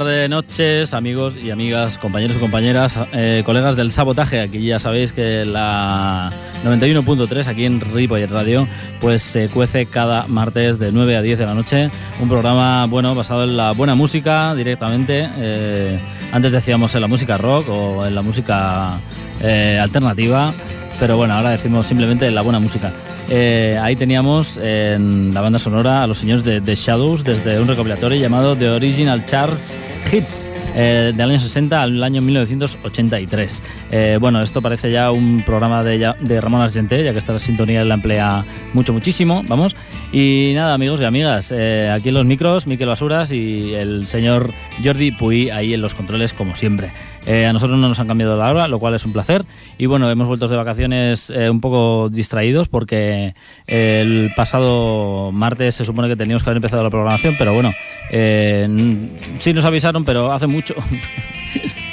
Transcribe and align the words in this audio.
tardes, 0.00 0.30
noches, 0.30 0.94
amigos 0.94 1.36
y 1.36 1.50
amigas, 1.50 1.98
compañeros 1.98 2.34
y 2.34 2.38
compañeras, 2.38 2.98
eh, 3.12 3.42
colegas 3.44 3.76
del 3.76 3.92
sabotaje. 3.92 4.40
Aquí 4.40 4.64
ya 4.64 4.78
sabéis 4.78 5.12
que 5.12 5.44
la 5.44 6.32
91.3 6.64 7.46
aquí 7.46 7.66
en 7.66 7.82
Ripollet 7.82 8.30
Radio 8.30 8.66
pues 8.98 9.20
se 9.20 9.50
cuece 9.50 9.84
cada 9.84 10.26
martes 10.26 10.78
de 10.78 10.90
9 10.90 11.16
a 11.16 11.22
10 11.22 11.40
de 11.40 11.44
la 11.44 11.52
noche. 11.52 11.90
Un 12.18 12.30
programa 12.30 12.86
bueno 12.86 13.14
basado 13.14 13.44
en 13.44 13.58
la 13.58 13.72
buena 13.72 13.94
música 13.94 14.54
directamente. 14.54 15.28
Eh, 15.36 15.98
antes 16.32 16.52
decíamos 16.52 16.94
en 16.94 17.02
la 17.02 17.06
música 17.06 17.36
rock 17.36 17.68
o 17.68 18.06
en 18.06 18.14
la 18.14 18.22
música 18.22 19.00
eh, 19.42 19.78
alternativa, 19.78 20.54
pero 21.00 21.16
bueno, 21.16 21.34
ahora 21.34 21.50
decimos 21.50 21.86
simplemente 21.86 22.26
en 22.26 22.34
la 22.34 22.42
buena 22.42 22.60
música. 22.60 22.92
Eh, 23.30 23.78
ahí 23.82 23.96
teníamos 23.96 24.58
en 24.58 25.32
la 25.32 25.40
banda 25.40 25.58
sonora 25.58 26.02
a 26.02 26.06
los 26.06 26.18
señores 26.18 26.44
de 26.44 26.60
The 26.60 26.74
Shadows 26.74 27.24
desde 27.24 27.58
un 27.58 27.66
recopilatorio 27.66 28.20
llamado 28.20 28.54
The 28.54 28.68
Original 28.68 29.24
Charts 29.24 29.80
Hits. 30.12 30.48
Eh, 30.74 31.12
del 31.14 31.30
año 31.30 31.40
60 31.40 31.82
al 31.82 32.02
año 32.02 32.22
1983. 32.22 33.62
Eh, 33.90 34.18
bueno, 34.20 34.40
esto 34.40 34.62
parece 34.62 34.90
ya 34.90 35.10
un 35.10 35.42
programa 35.44 35.82
de, 35.82 36.12
de 36.20 36.40
Ramón 36.40 36.62
Argenté, 36.62 37.02
ya 37.02 37.12
que 37.12 37.18
esta 37.18 37.38
sintonía 37.38 37.84
la 37.84 37.94
emplea 37.94 38.44
mucho, 38.72 38.92
muchísimo, 38.92 39.42
vamos. 39.48 39.74
Y 40.12 40.52
nada, 40.54 40.74
amigos 40.74 41.00
y 41.00 41.04
amigas, 41.04 41.52
eh, 41.54 41.90
aquí 41.90 42.08
en 42.08 42.14
los 42.14 42.26
micros, 42.26 42.66
Miquel 42.66 42.88
Basuras 42.88 43.32
y 43.32 43.74
el 43.74 44.06
señor 44.06 44.52
Jordi 44.82 45.12
Puy 45.12 45.50
ahí 45.50 45.74
en 45.74 45.80
los 45.80 45.94
controles, 45.94 46.32
como 46.32 46.54
siempre. 46.54 46.90
A 47.26 47.52
nosotros 47.52 47.78
no 47.78 47.88
nos 47.88 47.98
han 48.00 48.08
cambiado 48.08 48.36
la 48.36 48.50
hora, 48.50 48.68
lo 48.68 48.78
cual 48.78 48.94
es 48.94 49.04
un 49.04 49.12
placer. 49.12 49.44
Y 49.78 49.86
bueno, 49.86 50.10
hemos 50.10 50.26
vuelto 50.28 50.48
de 50.48 50.56
vacaciones 50.56 51.30
un 51.30 51.60
poco 51.60 52.08
distraídos 52.10 52.68
porque 52.68 53.34
el 53.66 54.32
pasado 54.34 55.30
martes 55.32 55.74
se 55.74 55.84
supone 55.84 56.08
que 56.08 56.16
teníamos 56.16 56.42
que 56.42 56.50
haber 56.50 56.58
empezado 56.58 56.82
la 56.82 56.90
programación, 56.90 57.34
pero 57.38 57.54
bueno, 57.54 57.72
sí 59.38 59.52
nos 59.52 59.64
avisaron, 59.64 60.04
pero 60.04 60.32
hace 60.32 60.46
mucho 60.46 60.74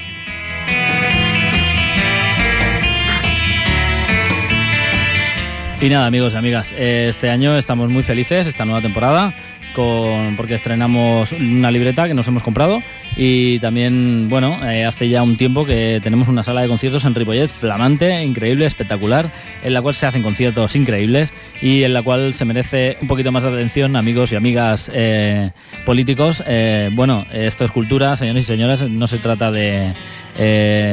y 5.82 5.90
nada, 5.90 6.08
amigos 6.08 6.34
y 6.34 6.36
amigas, 6.36 6.74
eh, 6.76 7.06
este 7.08 7.30
año 7.30 7.58
estamos 7.58 7.90
muy 7.90 8.04
felices, 8.04 8.48
esta 8.48 8.66
nueva 8.66 8.82
temporada, 8.82 9.34
con, 9.76 10.36
porque 10.36 10.56
estrenamos 10.56 11.32
una 11.32 11.70
libreta 11.72 12.08
que 12.08 12.14
nos 12.14 12.28
hemos 12.28 12.44
comprado 12.44 12.82
y 13.20 13.58
también, 13.58 14.28
bueno, 14.30 14.60
eh, 14.64 14.86
hace 14.86 15.10
ya 15.10 15.24
un 15.24 15.38
tiempo 15.38 15.66
que 15.66 16.00
tenemos 16.04 16.28
una 16.28 16.44
sala 16.44 16.62
de 16.62 16.68
conciertos 16.68 17.04
en 17.04 17.16
Ripollet 17.16 17.48
flamante, 17.48 18.24
increíble, 18.24 18.68
espectacular, 18.68 19.32
en 19.64 19.74
la 19.74 19.82
cual 19.82 19.96
se 19.96 20.06
hacen 20.06 20.22
conciertos 20.22 20.76
increíbles 20.76 21.34
y 21.60 21.82
en 21.82 21.94
la 21.94 22.04
cual 22.04 22.36
se 22.36 22.46
merece 22.46 22.96
un 23.02 23.08
poquito 23.08 23.32
más 23.32 23.42
de 23.42 23.50
atención, 23.50 23.96
amigos 23.96 24.32
y 24.34 24.36
amigas 24.36 24.92
eh, 24.94 25.50
políticos. 25.84 26.44
Eh, 26.46 26.92
bueno, 26.94 27.26
esto 27.34 27.66
es 27.66 27.72
cultura, 27.72 28.16
señores 28.16 28.44
y 28.44 28.46
señoras, 28.46 28.88
no 28.88 29.08
se 29.08 29.18
trata 29.18 29.52
de 29.52 29.94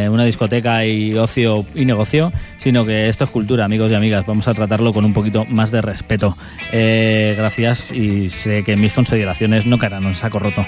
una 0.08 0.24
discoteca 0.24 0.86
y 0.86 1.12
ocio 1.12 1.66
y 1.74 1.84
negocio, 1.84 2.32
sino 2.56 2.86
que 2.86 3.10
esto 3.10 3.24
es 3.24 3.30
cultura, 3.30 3.66
amigos 3.66 3.90
y 3.90 3.94
amigas. 3.94 4.24
Vamos 4.24 4.48
a 4.48 4.54
tratarlo 4.54 4.94
con 4.94 5.04
un 5.04 5.12
poquito 5.12 5.44
más 5.44 5.70
de 5.70 5.82
respeto. 5.82 6.38
gracias 6.72 7.92
y 7.92 8.30
sé 8.30 8.64
que 8.64 8.76
mis 8.76 8.94
consideraciones 8.94 9.66
no 9.66 9.76
caerán 9.76 10.04
en 10.04 10.14
saco 10.14 10.38
roto. 10.38 10.64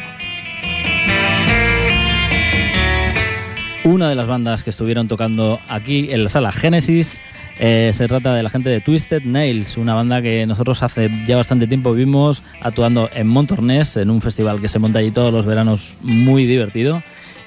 Una 3.86 4.08
de 4.08 4.16
las 4.16 4.26
bandas 4.26 4.64
que 4.64 4.70
estuvieron 4.70 5.06
tocando 5.06 5.60
aquí 5.68 6.08
en 6.10 6.24
la 6.24 6.28
sala 6.28 6.50
Genesis. 6.50 7.20
Eh, 7.60 7.92
se 7.94 8.08
trata 8.08 8.34
de 8.34 8.42
la 8.42 8.50
gente 8.50 8.68
de 8.68 8.80
Twisted 8.80 9.22
Nails, 9.22 9.76
una 9.76 9.94
banda 9.94 10.20
que 10.20 10.44
nosotros 10.44 10.82
hace 10.82 11.08
ya 11.24 11.36
bastante 11.36 11.68
tiempo 11.68 11.92
vimos 11.92 12.42
actuando 12.60 13.08
en 13.14 13.28
Montornés, 13.28 13.96
en 13.96 14.10
un 14.10 14.20
festival 14.20 14.60
que 14.60 14.68
se 14.68 14.80
monta 14.80 14.98
allí 14.98 15.12
todos 15.12 15.32
los 15.32 15.46
veranos 15.46 15.96
muy 16.02 16.46
divertido. 16.46 17.00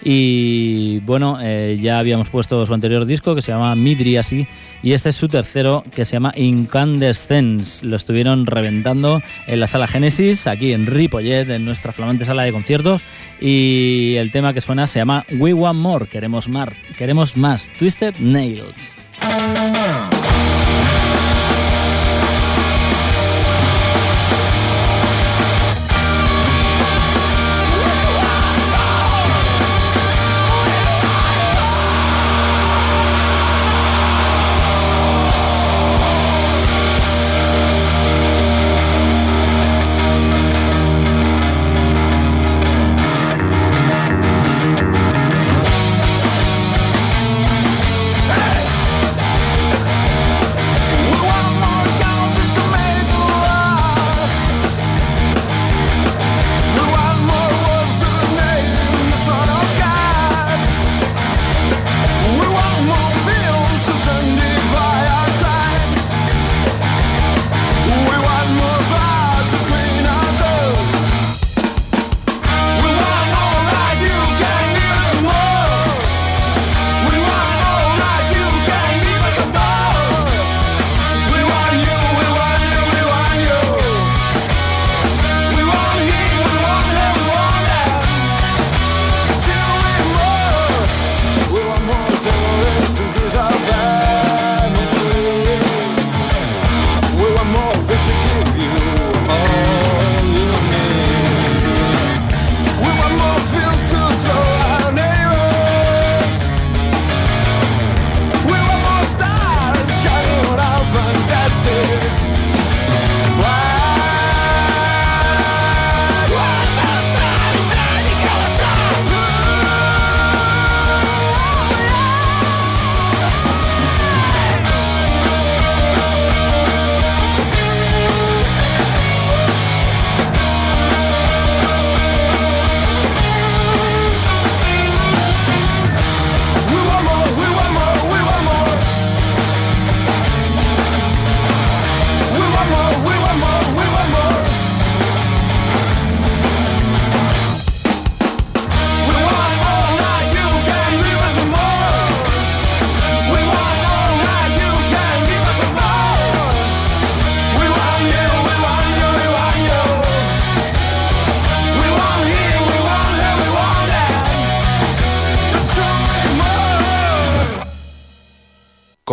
Y 0.03 0.99
bueno, 0.99 1.39
eh, 1.41 1.77
ya 1.81 1.99
habíamos 1.99 2.29
puesto 2.29 2.65
su 2.65 2.73
anterior 2.73 3.05
disco 3.05 3.35
que 3.35 3.41
se 3.41 3.51
llama 3.51 3.75
Midriasi 3.75 4.47
y 4.81 4.93
este 4.93 5.09
es 5.09 5.15
su 5.15 5.27
tercero 5.27 5.83
que 5.93 6.05
se 6.05 6.13
llama 6.13 6.33
Incandescence. 6.35 7.85
Lo 7.85 7.95
estuvieron 7.95 8.45
reventando 8.45 9.21
en 9.47 9.59
la 9.59 9.67
sala 9.67 9.87
Genesis, 9.87 10.47
aquí 10.47 10.73
en 10.73 10.85
Ripollet, 10.85 11.49
en 11.49 11.65
nuestra 11.65 11.91
flamante 11.91 12.25
sala 12.25 12.43
de 12.43 12.51
conciertos. 12.51 13.01
Y 13.41 14.15
el 14.17 14.31
tema 14.31 14.53
que 14.53 14.61
suena 14.61 14.87
se 14.87 14.99
llama 14.99 15.25
We 15.37 15.53
Want 15.53 15.79
More, 15.79 16.07
queremos 16.07 16.47
más, 16.47 16.69
queremos 16.97 17.35
más, 17.35 17.69
Twisted 17.77 18.15
Nails. 18.19 18.95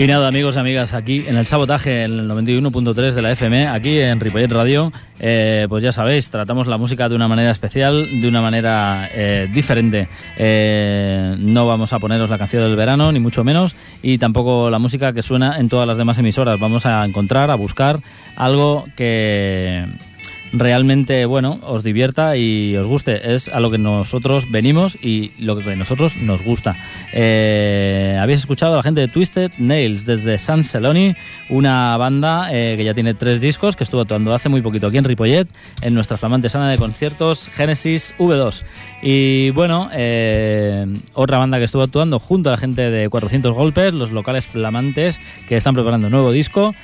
Y 0.00 0.06
nada, 0.06 0.28
amigos 0.28 0.56
y 0.56 0.58
amigas, 0.58 0.94
aquí 0.94 1.24
en 1.26 1.36
el 1.36 1.46
sabotaje, 1.46 2.04
en 2.04 2.20
el 2.20 2.30
91.3 2.30 3.12
de 3.12 3.20
la 3.20 3.32
FM, 3.32 3.66
aquí 3.68 4.00
en 4.00 4.18
Ripollet 4.18 4.50
Radio, 4.50 4.94
eh, 5.18 5.66
pues 5.68 5.82
ya 5.82 5.92
sabéis, 5.92 6.30
tratamos 6.30 6.68
la 6.68 6.78
música 6.78 7.10
de 7.10 7.16
una 7.16 7.28
manera 7.28 7.50
especial, 7.50 8.08
de 8.22 8.26
una 8.26 8.40
manera 8.40 9.10
eh, 9.12 9.46
diferente. 9.52 10.08
Eh, 10.38 11.36
no 11.38 11.66
vamos 11.66 11.92
a 11.92 11.98
poneros 11.98 12.30
la 12.30 12.38
canción 12.38 12.62
del 12.62 12.76
verano, 12.76 13.12
ni 13.12 13.20
mucho 13.20 13.44
menos, 13.44 13.76
y 14.00 14.16
tampoco 14.16 14.70
la 14.70 14.78
música 14.78 15.12
que 15.12 15.20
suena 15.20 15.58
en 15.58 15.68
todas 15.68 15.86
las 15.86 15.98
demás 15.98 16.16
emisoras. 16.16 16.58
Vamos 16.58 16.86
a 16.86 17.04
encontrar, 17.04 17.50
a 17.50 17.54
buscar 17.56 18.00
algo 18.36 18.86
que 18.96 19.84
realmente, 20.52 21.24
bueno, 21.26 21.60
os 21.62 21.82
divierta 21.82 22.36
y 22.36 22.76
os 22.76 22.86
guste. 22.86 23.34
Es 23.34 23.48
a 23.48 23.60
lo 23.60 23.70
que 23.70 23.78
nosotros 23.78 24.50
venimos 24.50 24.96
y 25.00 25.32
lo 25.38 25.56
que 25.56 25.76
nosotros 25.76 26.16
nos 26.16 26.42
gusta. 26.42 26.76
Eh, 27.12 28.18
Habéis 28.20 28.40
escuchado 28.40 28.74
a 28.74 28.76
la 28.76 28.82
gente 28.82 29.00
de 29.00 29.08
Twisted 29.08 29.52
Nails 29.58 30.04
desde 30.06 30.38
San 30.38 30.64
Celoni, 30.64 31.14
una 31.48 31.96
banda 31.96 32.48
eh, 32.52 32.74
que 32.76 32.84
ya 32.84 32.94
tiene 32.94 33.14
tres 33.14 33.40
discos, 33.40 33.76
que 33.76 33.84
estuvo 33.84 34.00
actuando 34.00 34.34
hace 34.34 34.48
muy 34.48 34.62
poquito 34.62 34.88
aquí 34.88 34.98
en 34.98 35.04
Ripollet, 35.04 35.48
en 35.82 35.94
nuestra 35.94 36.16
flamante 36.16 36.48
sala 36.48 36.68
de 36.68 36.78
conciertos 36.78 37.48
Genesis 37.52 38.14
V2. 38.18 38.62
Y 39.02 39.50
bueno, 39.50 39.88
eh, 39.92 40.86
otra 41.14 41.38
banda 41.38 41.58
que 41.58 41.64
estuvo 41.64 41.82
actuando 41.82 42.18
junto 42.18 42.50
a 42.50 42.52
la 42.52 42.58
gente 42.58 42.90
de 42.90 43.08
400 43.08 43.54
Golpes, 43.54 43.94
los 43.94 44.10
locales 44.12 44.46
flamantes 44.46 45.20
que 45.48 45.56
están 45.56 45.74
preparando 45.74 46.08
un 46.08 46.12
nuevo 46.12 46.32
disco, 46.32 46.74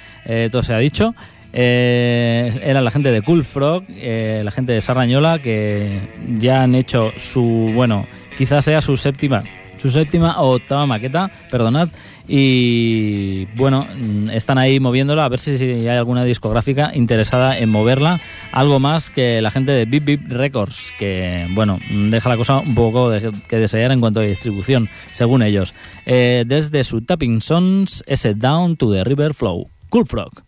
todo 0.50 0.64
se 0.64 0.74
ha 0.74 0.78
dicho. 0.78 1.14
Eh, 1.52 2.60
era 2.62 2.80
la 2.80 2.90
gente 2.90 3.10
de 3.10 3.22
Cool 3.22 3.44
Frog, 3.44 3.84
eh, 3.88 4.42
la 4.44 4.50
gente 4.50 4.72
de 4.72 4.80
Sarrañola, 4.80 5.40
que 5.40 6.08
ya 6.34 6.62
han 6.62 6.74
hecho 6.74 7.12
su, 7.16 7.70
bueno, 7.74 8.06
quizás 8.36 8.64
sea 8.64 8.80
su 8.80 8.96
séptima, 8.96 9.42
su 9.76 9.90
séptima 9.90 10.40
o 10.40 10.56
octava 10.56 10.86
maqueta, 10.86 11.30
perdonad, 11.50 11.88
y 12.28 13.44
bueno, 13.54 13.86
están 14.32 14.58
ahí 14.58 14.80
moviéndola, 14.80 15.24
a 15.24 15.28
ver 15.28 15.38
si, 15.38 15.50
hay 15.64 15.88
alguna 15.88 16.24
discográfica 16.24 16.90
interesada 16.94 17.56
en 17.58 17.68
moverla, 17.68 18.20
algo 18.52 18.80
más 18.80 19.10
que 19.10 19.40
la 19.40 19.50
gente 19.50 19.72
de 19.72 19.84
Bip 19.84 20.04
Bip 20.04 20.30
Records, 20.30 20.92
que 20.98 21.46
bueno, 21.50 21.78
deja 21.90 22.28
la 22.28 22.36
cosa 22.36 22.58
un 22.58 22.74
poco 22.74 23.12
que 23.48 23.56
desear 23.58 23.92
en 23.92 24.00
cuanto 24.00 24.20
a 24.20 24.24
distribución, 24.24 24.88
según 25.12 25.42
ellos. 25.42 25.72
Eh, 26.04 26.44
desde 26.46 26.82
su 26.82 27.02
Tapping 27.02 27.40
Sons, 27.40 28.02
ese 28.06 28.34
Down 28.34 28.76
to 28.76 28.92
the 28.92 29.04
River 29.04 29.34
Flow, 29.34 29.70
Cool 29.88 30.06
Frog. 30.06 30.45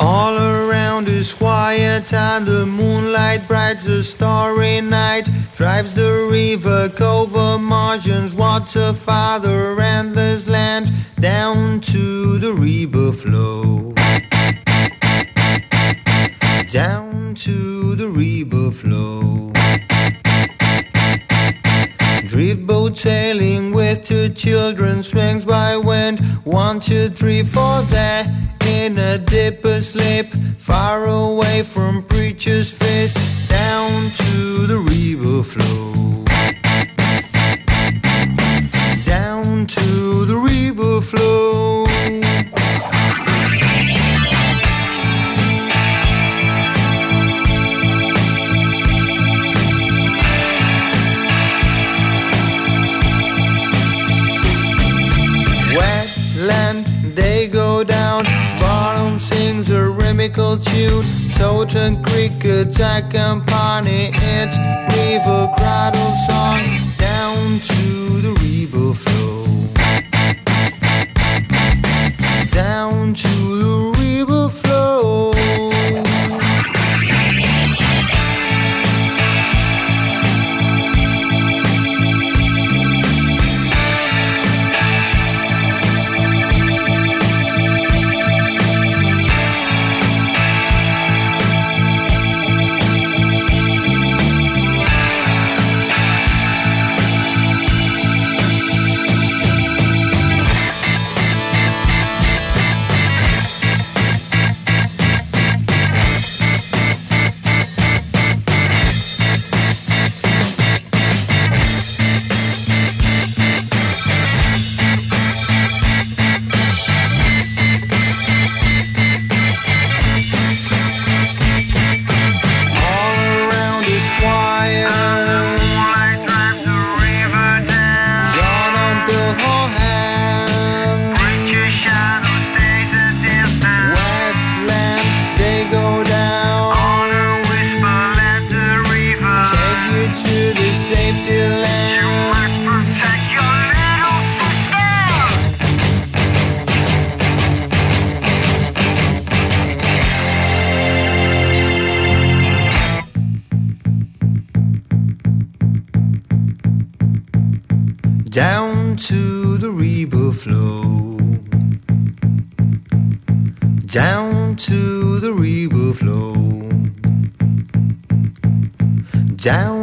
All 0.00 0.36
around 0.38 1.08
is 1.08 1.38
quiet 1.74 2.12
and 2.12 2.46
the 2.46 2.64
moonlight 2.64 3.48
bright, 3.48 3.80
the 3.80 4.02
starry 4.04 4.80
night 4.80 5.28
drives 5.56 5.92
the 5.94 6.28
river 6.30 6.88
cover 6.88 7.58
margins, 7.58 8.32
water 8.32 8.92
farther 8.92 9.80
endless 9.80 10.46
land 10.46 10.92
down 11.18 11.80
to 11.80 12.38
the 12.38 12.52
river 12.52 13.12
flow. 13.12 13.92
Down 16.68 17.34
to 17.34 17.96
the 17.96 18.08
river 18.08 18.70
flow. 18.70 19.52
Drift 22.28 22.66
boat 22.66 22.96
sailing 22.96 23.72
with 23.72 24.04
two 24.04 24.28
children, 24.28 25.02
swings 25.02 25.44
by 25.44 25.76
wind. 25.76 26.20
One, 26.44 26.78
two, 26.78 27.08
three, 27.08 27.42
four, 27.42 27.82
there 27.82 28.24
in 28.84 28.98
a 28.98 29.16
dip 29.16 29.64
asleep, 29.64 30.26
far 30.58 31.06
away 31.06 31.62
from 31.62 32.02
preacher's 32.02 32.70
face, 32.70 33.14
down 33.48 34.10
to 34.10 34.66
the 34.66 34.76
river 34.76 35.42
flow. 35.42 35.93
musical 60.34 60.56
tune. 60.56 61.04
Totem 61.34 62.02
Creek 62.02 62.44
attack 62.44 63.14
and 63.14 63.46
Pawnee 63.46 64.06
Inch 64.06 64.56
River 64.94 65.48
Cradle 65.56 66.14
Song. 66.26 67.03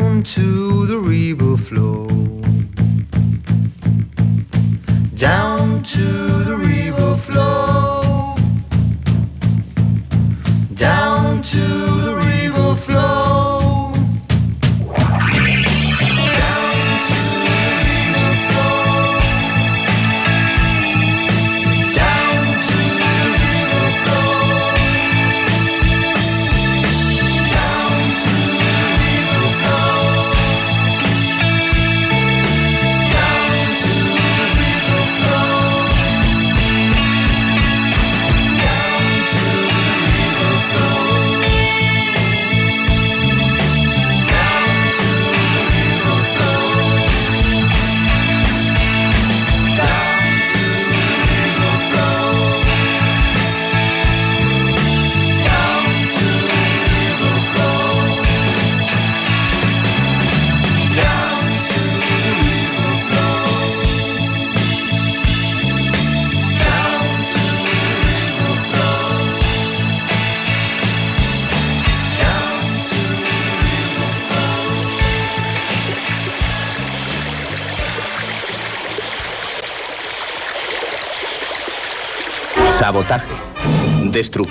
Down 0.01 0.23
to 0.23 0.87
the 0.87 0.97
river 0.97 1.55
flow, 1.55 2.07
down 5.15 5.83
to 5.83 6.20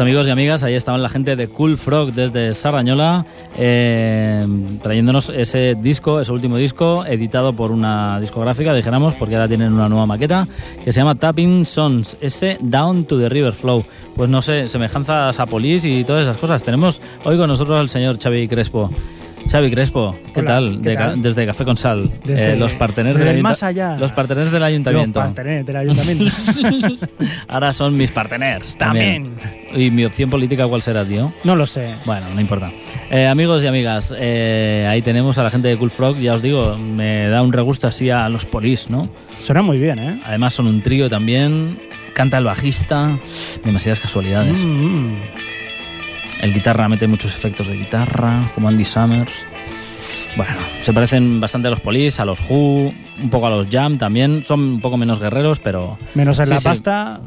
Amigos 0.00 0.28
y 0.28 0.30
amigas, 0.30 0.62
ahí 0.62 0.74
estaban 0.74 1.02
la 1.02 1.08
gente 1.08 1.34
de 1.34 1.48
Cool 1.48 1.76
Frog 1.76 2.12
desde 2.12 2.54
Sarrañola, 2.54 3.26
eh, 3.56 4.46
trayéndonos 4.82 5.30
ese 5.30 5.74
disco, 5.74 6.20
ese 6.20 6.30
último 6.30 6.56
disco, 6.56 7.04
editado 7.04 7.52
por 7.54 7.70
una 7.70 8.20
discográfica, 8.20 8.74
dijéramos, 8.74 9.14
porque 9.14 9.34
ahora 9.34 9.48
tienen 9.48 9.72
una 9.72 9.88
nueva 9.88 10.06
maqueta, 10.06 10.46
que 10.84 10.92
se 10.92 11.00
llama 11.00 11.16
Tapping 11.16 11.66
Sons, 11.66 12.16
ese 12.20 12.58
Down 12.60 13.04
to 13.06 13.18
the 13.18 13.28
River 13.28 13.52
Flow. 13.52 13.84
Pues 14.14 14.30
no 14.30 14.40
sé, 14.42 14.68
semejanzas 14.68 15.40
a 15.40 15.46
Police 15.46 15.88
y 15.88 16.04
todas 16.04 16.22
esas 16.22 16.36
cosas. 16.36 16.62
Tenemos 16.62 17.02
hoy 17.24 17.36
con 17.36 17.48
nosotros 17.48 17.78
al 17.78 17.88
señor 17.88 18.18
Xavi 18.22 18.46
Crespo. 18.46 18.90
Xavi 19.50 19.70
Crespo, 19.70 20.14
¿qué 20.34 20.40
Hola, 20.40 20.46
tal? 20.46 20.80
¿qué 20.82 20.90
De 20.90 20.96
tal? 20.96 21.22
desde 21.22 21.46
Café 21.46 21.64
con 21.64 21.76
Sal, 21.78 22.10
Desde- 22.24 22.52
eh, 22.52 22.56
los 22.56 22.74
parteneres 22.74 23.16
desde 23.18 23.32
del 23.32 23.42
más 23.42 23.62
allá. 23.62 23.96
Los 23.96 24.12
parteneres 24.12 24.52
del 24.52 24.62
ayuntamiento. 24.62 25.22
Los 25.22 25.34
del 25.34 25.76
ayuntamiento. 25.76 26.24
Ahora 27.48 27.72
son 27.72 27.96
mis 27.96 28.10
parteneres 28.10 28.76
también. 28.76 29.34
También. 29.36 29.58
¿Y 29.74 29.90
mi 29.90 30.04
opción 30.04 30.28
política 30.28 30.66
cuál 30.68 30.82
será, 30.82 31.04
tío? 31.06 31.32
No 31.44 31.56
lo 31.56 31.66
sé. 31.66 31.94
Bueno, 32.04 32.26
no 32.34 32.40
importa. 32.40 32.70
Eh, 33.10 33.26
amigos 33.26 33.64
y 33.64 33.66
amigas, 33.66 34.14
eh, 34.18 34.86
ahí 34.88 35.00
tenemos 35.00 35.38
a 35.38 35.44
la 35.44 35.50
gente 35.50 35.68
de 35.68 35.76
Cool 35.78 35.90
Frog. 35.90 36.18
Ya 36.18 36.34
os 36.34 36.42
digo, 36.42 36.76
me 36.76 37.28
da 37.28 37.40
un 37.42 37.52
regusto 37.52 37.86
así 37.86 38.10
a 38.10 38.28
los 38.28 38.44
polis, 38.44 38.90
¿no? 38.90 39.02
Suena 39.40 39.62
muy 39.62 39.78
bien, 39.78 39.98
¿eh? 39.98 40.20
Además 40.26 40.52
son 40.54 40.66
un 40.66 40.82
trío 40.82 41.08
también. 41.08 41.78
Canta 42.12 42.36
el 42.38 42.44
bajista. 42.44 43.18
Demasiadas 43.64 44.00
casualidades. 44.00 44.62
Mm, 44.62 44.66
mm. 44.84 45.16
El 46.40 46.54
guitarra 46.54 46.88
mete 46.88 47.06
muchos 47.08 47.34
efectos 47.34 47.66
de 47.66 47.76
guitarra, 47.76 48.44
como 48.54 48.68
Andy 48.68 48.84
Summers. 48.84 49.32
Bueno, 50.36 50.52
se 50.82 50.92
parecen 50.92 51.40
bastante 51.40 51.66
a 51.68 51.70
los 51.72 51.80
polis, 51.80 52.20
a 52.20 52.24
los 52.24 52.38
Who, 52.48 52.92
un 53.22 53.30
poco 53.30 53.46
a 53.46 53.50
los 53.50 53.66
Jam 53.66 53.98
también. 53.98 54.44
Son 54.44 54.60
un 54.60 54.80
poco 54.80 54.96
menos 54.96 55.18
guerreros, 55.18 55.58
pero 55.58 55.98
Menos 56.14 56.38
en 56.38 56.46
Sí, 56.46 56.52
la 56.54 56.58
sí. 56.60 56.64
pasta. 56.64 57.20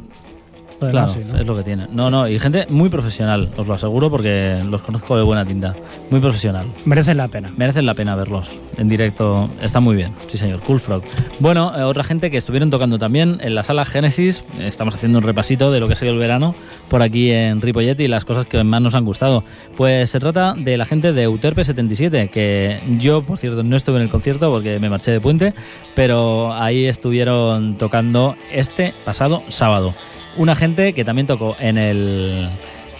Lo 0.86 0.90
Claro, 0.92 1.12
sí, 1.12 1.20
¿no? 1.30 1.38
es 1.38 1.46
lo 1.46 1.56
que 1.56 1.62
tiene. 1.62 1.88
No, 1.92 2.10
no, 2.10 2.28
y 2.28 2.38
gente 2.38 2.66
muy 2.68 2.88
profesional, 2.88 3.50
os 3.56 3.66
lo 3.66 3.74
aseguro 3.74 4.10
porque 4.10 4.62
los 4.68 4.82
conozco 4.82 5.16
de 5.16 5.22
buena 5.22 5.44
tinta. 5.44 5.74
Muy 6.10 6.20
profesional. 6.20 6.66
Merecen 6.84 7.16
la 7.16 7.28
pena. 7.28 7.52
Merecen 7.56 7.86
la 7.86 7.94
pena 7.94 8.14
verlos 8.16 8.50
en 8.76 8.88
directo. 8.88 9.50
Está 9.60 9.80
muy 9.80 9.96
bien, 9.96 10.12
sí 10.28 10.38
señor. 10.38 10.60
Cool 10.60 10.80
Frog. 10.80 11.02
Bueno, 11.38 11.72
eh, 11.76 11.82
otra 11.82 12.04
gente 12.04 12.30
que 12.30 12.36
estuvieron 12.36 12.70
tocando 12.70 12.98
también 12.98 13.38
en 13.40 13.54
la 13.54 13.62
sala 13.62 13.84
Génesis. 13.84 14.44
Estamos 14.58 14.94
haciendo 14.94 15.18
un 15.18 15.24
repasito 15.24 15.70
de 15.70 15.80
lo 15.80 15.86
que 15.86 15.94
ha 15.94 15.96
sido 15.96 16.12
el 16.12 16.18
verano 16.18 16.54
por 16.88 17.02
aquí 17.02 17.30
en 17.30 17.60
Ripollet 17.60 17.98
y 18.00 18.08
las 18.08 18.24
cosas 18.24 18.46
que 18.46 18.62
más 18.62 18.80
nos 18.80 18.94
han 18.94 19.04
gustado. 19.04 19.44
Pues 19.76 20.10
se 20.10 20.20
trata 20.20 20.54
de 20.56 20.76
la 20.76 20.84
gente 20.84 21.12
de 21.12 21.22
Euterpe 21.22 21.64
77, 21.64 22.28
que 22.28 22.80
yo, 22.98 23.22
por 23.22 23.38
cierto, 23.38 23.62
no 23.62 23.76
estuve 23.76 23.96
en 23.96 24.02
el 24.02 24.10
concierto 24.10 24.50
porque 24.50 24.78
me 24.78 24.90
marché 24.90 25.10
de 25.10 25.20
puente, 25.20 25.54
pero 25.94 26.52
ahí 26.52 26.86
estuvieron 26.86 27.78
tocando 27.78 28.36
este 28.52 28.94
pasado 29.04 29.42
sábado. 29.48 29.94
Una 30.36 30.54
gente 30.54 30.92
que 30.92 31.04
también 31.04 31.26
tocó 31.26 31.56
en 31.60 31.78
el 31.78 32.48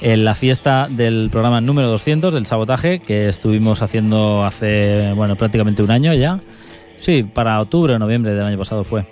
en 0.03 0.25
la 0.25 0.35
fiesta 0.35 0.89
del 0.91 1.29
programa 1.31 1.61
número 1.61 1.89
200 1.89 2.35
del 2.35 2.45
sabotaje 2.45 2.99
que 2.99 3.29
estuvimos 3.29 3.83
haciendo 3.83 4.45
hace, 4.45 5.12
bueno, 5.15 5.37
prácticamente 5.37 5.83
un 5.83 5.93
año 5.93 6.12
ya. 6.12 6.41
Sí, 6.99 7.23
para 7.23 7.61
octubre 7.61 7.95
o 7.95 7.99
noviembre 7.99 8.35
del 8.35 8.45
año 8.45 8.59
pasado 8.59 8.83
fue. 8.85 9.07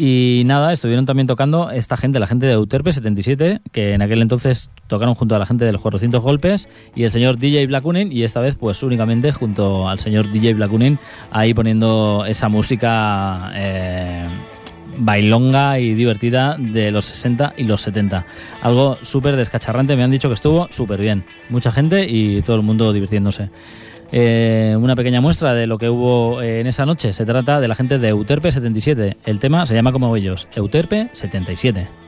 Y 0.00 0.42
nada, 0.46 0.72
estuvieron 0.72 1.06
también 1.06 1.26
tocando 1.26 1.70
esta 1.70 1.96
gente, 1.96 2.20
la 2.20 2.26
gente 2.28 2.46
de 2.46 2.52
Euterpe 2.52 2.92
77, 2.92 3.62
que 3.72 3.94
en 3.94 4.02
aquel 4.02 4.22
entonces 4.22 4.70
tocaron 4.86 5.14
junto 5.14 5.34
a 5.34 5.38
la 5.38 5.46
gente 5.46 5.64
de 5.64 5.72
los 5.72 5.80
400 5.80 6.22
golpes 6.22 6.68
y 6.94 7.02
el 7.02 7.10
señor 7.10 7.38
DJ 7.38 7.66
Blackunin, 7.66 8.12
y 8.12 8.22
esta 8.22 8.40
vez 8.40 8.56
pues 8.56 8.82
únicamente 8.84 9.32
junto 9.32 9.88
al 9.88 9.98
señor 9.98 10.30
DJ 10.30 10.54
Blackunin, 10.54 11.00
ahí 11.32 11.52
poniendo 11.52 12.24
esa 12.28 12.48
música 12.48 13.50
eh, 13.56 14.24
bailonga 14.98 15.78
y 15.78 15.94
divertida 15.94 16.56
de 16.58 16.90
los 16.90 17.06
60 17.06 17.54
y 17.56 17.64
los 17.64 17.80
70. 17.82 18.26
Algo 18.62 18.96
súper 19.02 19.36
descacharrante, 19.36 19.96
me 19.96 20.02
han 20.02 20.10
dicho 20.10 20.28
que 20.28 20.34
estuvo 20.34 20.68
súper 20.70 21.00
bien. 21.00 21.24
Mucha 21.48 21.72
gente 21.72 22.06
y 22.08 22.42
todo 22.42 22.56
el 22.56 22.62
mundo 22.62 22.92
divirtiéndose. 22.92 23.50
Eh, 24.10 24.74
una 24.78 24.96
pequeña 24.96 25.20
muestra 25.20 25.52
de 25.52 25.66
lo 25.66 25.78
que 25.78 25.88
hubo 25.88 26.40
eh, 26.40 26.60
en 26.60 26.66
esa 26.66 26.86
noche. 26.86 27.12
Se 27.12 27.26
trata 27.26 27.60
de 27.60 27.68
la 27.68 27.74
gente 27.74 27.98
de 27.98 28.08
Euterpe 28.08 28.50
77. 28.52 29.16
El 29.24 29.38
tema 29.38 29.66
se 29.66 29.74
llama 29.74 29.92
como 29.92 30.14
ellos, 30.16 30.48
Euterpe 30.54 31.10
77. 31.12 32.07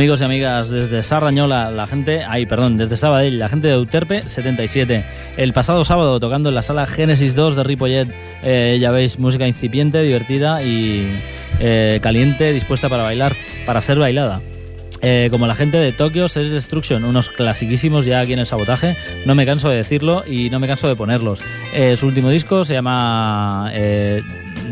Amigos 0.00 0.22
y 0.22 0.24
amigas, 0.24 0.70
desde 0.70 1.02
Sarrañola, 1.02 1.70
la 1.70 1.86
gente, 1.86 2.24
ay, 2.26 2.46
perdón, 2.46 2.78
desde 2.78 2.96
Sabadell, 2.96 3.38
la 3.38 3.50
gente 3.50 3.66
de 3.66 3.74
Euterpe 3.74 4.26
77. 4.26 5.04
El 5.36 5.52
pasado 5.52 5.84
sábado 5.84 6.18
tocando 6.18 6.48
en 6.48 6.54
la 6.54 6.62
sala 6.62 6.86
Génesis 6.86 7.34
2 7.34 7.54
de 7.54 7.64
Ripollet, 7.64 8.08
eh, 8.42 8.78
ya 8.80 8.92
veis, 8.92 9.18
música 9.18 9.46
incipiente, 9.46 10.00
divertida 10.00 10.62
y 10.62 11.22
eh, 11.58 12.00
caliente, 12.02 12.54
dispuesta 12.54 12.88
para 12.88 13.02
bailar, 13.02 13.36
para 13.66 13.82
ser 13.82 13.98
bailada. 13.98 14.40
Eh, 15.02 15.28
como 15.30 15.46
la 15.46 15.54
gente 15.54 15.76
de 15.76 15.92
Tokyo 15.92 16.28
Sex 16.28 16.50
Destruction, 16.50 17.04
unos 17.04 17.28
clasiquísimos 17.28 18.06
ya 18.06 18.20
aquí 18.20 18.32
en 18.32 18.38
el 18.38 18.46
sabotaje, 18.46 18.96
no 19.26 19.34
me 19.34 19.44
canso 19.44 19.68
de 19.68 19.76
decirlo 19.76 20.22
y 20.26 20.48
no 20.48 20.60
me 20.60 20.66
canso 20.66 20.88
de 20.88 20.96
ponerlos. 20.96 21.40
Su 21.96 22.06
último 22.06 22.30
disco 22.30 22.64
se 22.64 22.72
llama 22.72 23.70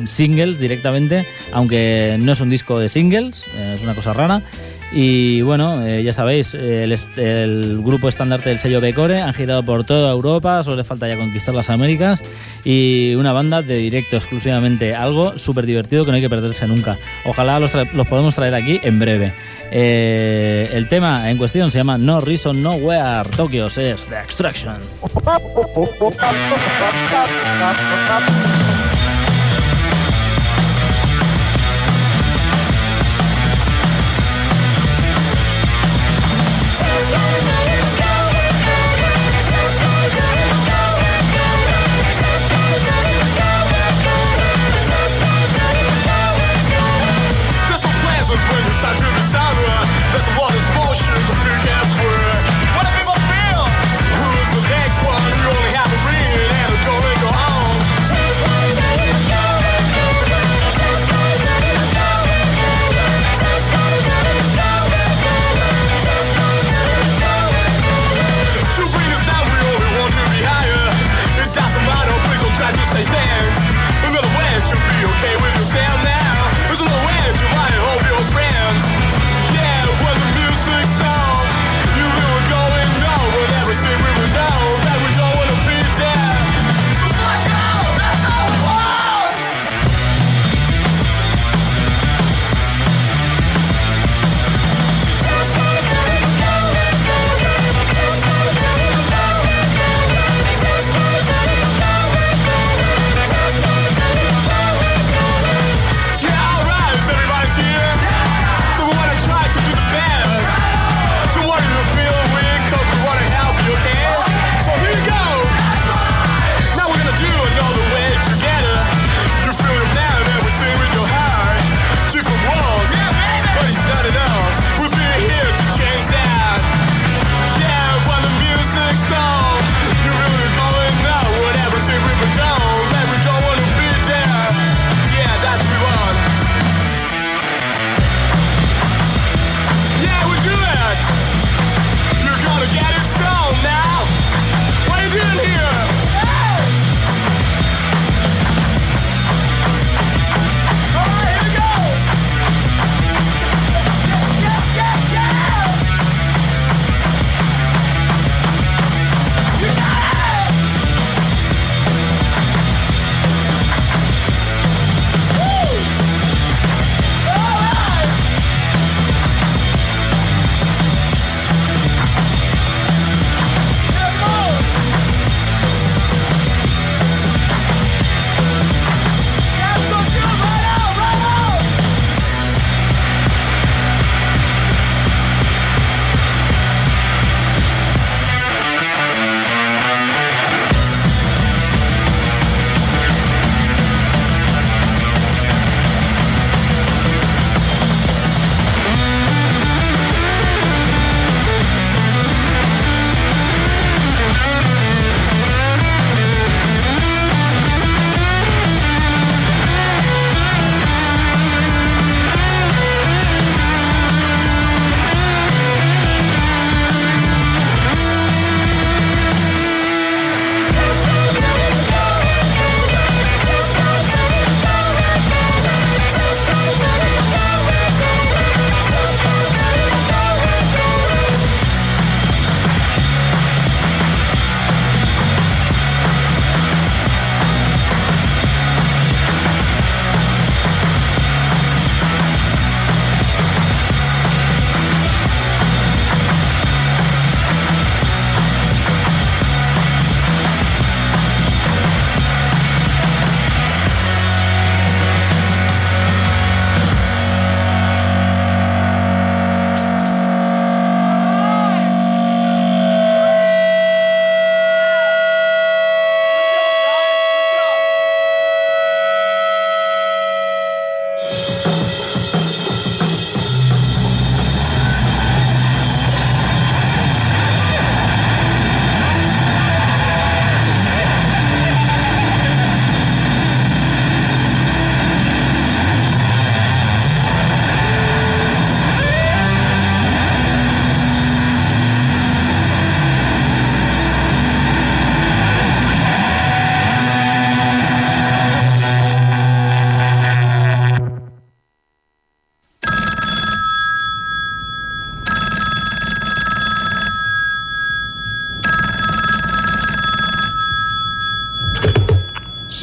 Singles 0.06 0.58
directamente, 0.58 1.26
aunque 1.52 2.16
no 2.18 2.32
es 2.32 2.40
un 2.40 2.48
disco 2.48 2.78
de 2.78 2.88
singles, 2.88 3.46
es 3.54 3.82
una 3.82 3.94
cosa 3.94 4.14
rara. 4.14 4.42
Y 4.90 5.42
bueno, 5.42 5.86
eh, 5.86 6.02
ya 6.02 6.14
sabéis, 6.14 6.54
el, 6.54 7.82
grupo 7.82 8.08
estandarte 8.08 8.48
del 8.48 8.58
sello 8.58 8.80
Becore 8.80 9.20
han 9.20 9.34
girado 9.34 9.62
por 9.62 9.84
toda 9.84 10.12
Europa, 10.12 10.62
solo 10.62 10.76
le 10.76 10.84
falta 10.84 11.06
ya 11.06 11.16
conquistar 11.16 11.54
las 11.54 11.68
Américas 11.68 12.22
y 12.64 13.14
una 13.14 13.32
banda 13.32 13.60
de 13.60 13.76
directo 13.76 14.16
exclusivamente, 14.16 14.94
algo 14.94 15.36
súper 15.36 15.66
divertido 15.66 16.04
que 16.04 16.10
no 16.10 16.16
hay 16.16 16.22
que 16.22 16.30
perderse 16.30 16.66
nunca. 16.66 16.98
Ojalá 17.24 17.60
los, 17.60 17.72
podemos 18.08 18.34
traer 18.34 18.54
aquí 18.54 18.80
en 18.82 18.98
breve. 18.98 19.34
Eh, 19.70 20.70
el 20.72 20.88
tema 20.88 21.30
en 21.30 21.36
cuestión 21.36 21.70
se 21.70 21.78
llama 21.78 21.98
No 21.98 22.20
Reason 22.20 22.60
Nowhere, 22.62 23.28
Tokyo 23.36 23.66
es 23.66 23.74
The 23.74 24.20
Extraction. 24.20 24.78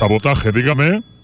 Sabotaje, 0.06 0.52
dígame. 0.52 1.15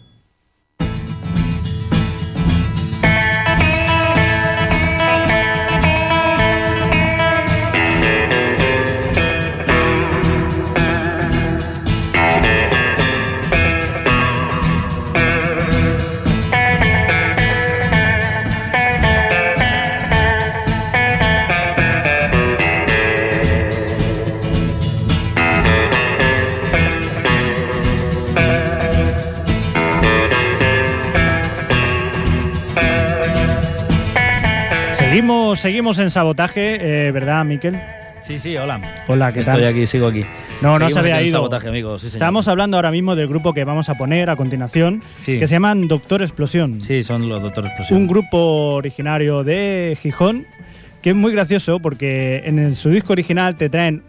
Seguimos, 35.62 36.00
en 36.00 36.10
sabotaje, 36.10 37.08
eh, 37.08 37.12
¿verdad, 37.12 37.46
Miquel? 37.46 37.80
Sí, 38.22 38.40
sí, 38.40 38.58
hola. 38.58 38.82
Hola, 39.08 39.32
¿qué 39.32 39.42
Estoy 39.42 39.62
tal? 39.62 39.68
aquí, 39.70 39.86
sigo 39.86 40.08
aquí. 40.08 40.22
No, 40.62 40.70
no 40.70 40.74
Seguimos 40.90 40.94
se 40.94 41.00
había 41.00 41.22
ido. 41.22 41.32
Sabotaje, 41.34 41.70
amigos. 41.70 42.02
Sí. 42.02 42.08
Estamos 42.08 42.48
hablando 42.48 42.78
ahora 42.78 42.90
mismo 42.92 43.16
del 43.16 43.28
grupo 43.28 43.54
que 43.54 43.64
vamos 43.64 43.88
a 43.90 43.96
poner 43.96 44.32
a 44.32 44.36
continuación, 44.36 45.04
Sí. 45.20 45.38
que 45.38 45.46
se 45.46 45.54
llaman 45.56 45.88
Doctor 45.88 46.24
Explosión. 46.24 46.82
Sí, 46.82 47.04
son 47.04 47.30
los 47.30 47.44
Doctor 47.44 47.68
Explosión. 47.68 48.00
Un 48.00 48.08
grupo 48.08 48.74
originario 48.74 49.44
de 49.44 49.96
Gijón, 50.02 50.48
que 51.04 51.12
es 51.12 51.16
muy 51.16 51.32
gracioso 51.32 51.80
porque 51.80 52.42
en 52.46 52.58
el- 52.58 52.76
su 52.76 52.90
disco 52.90 53.14
original 53.14 53.56
te 53.56 53.70
traen 53.70 54.02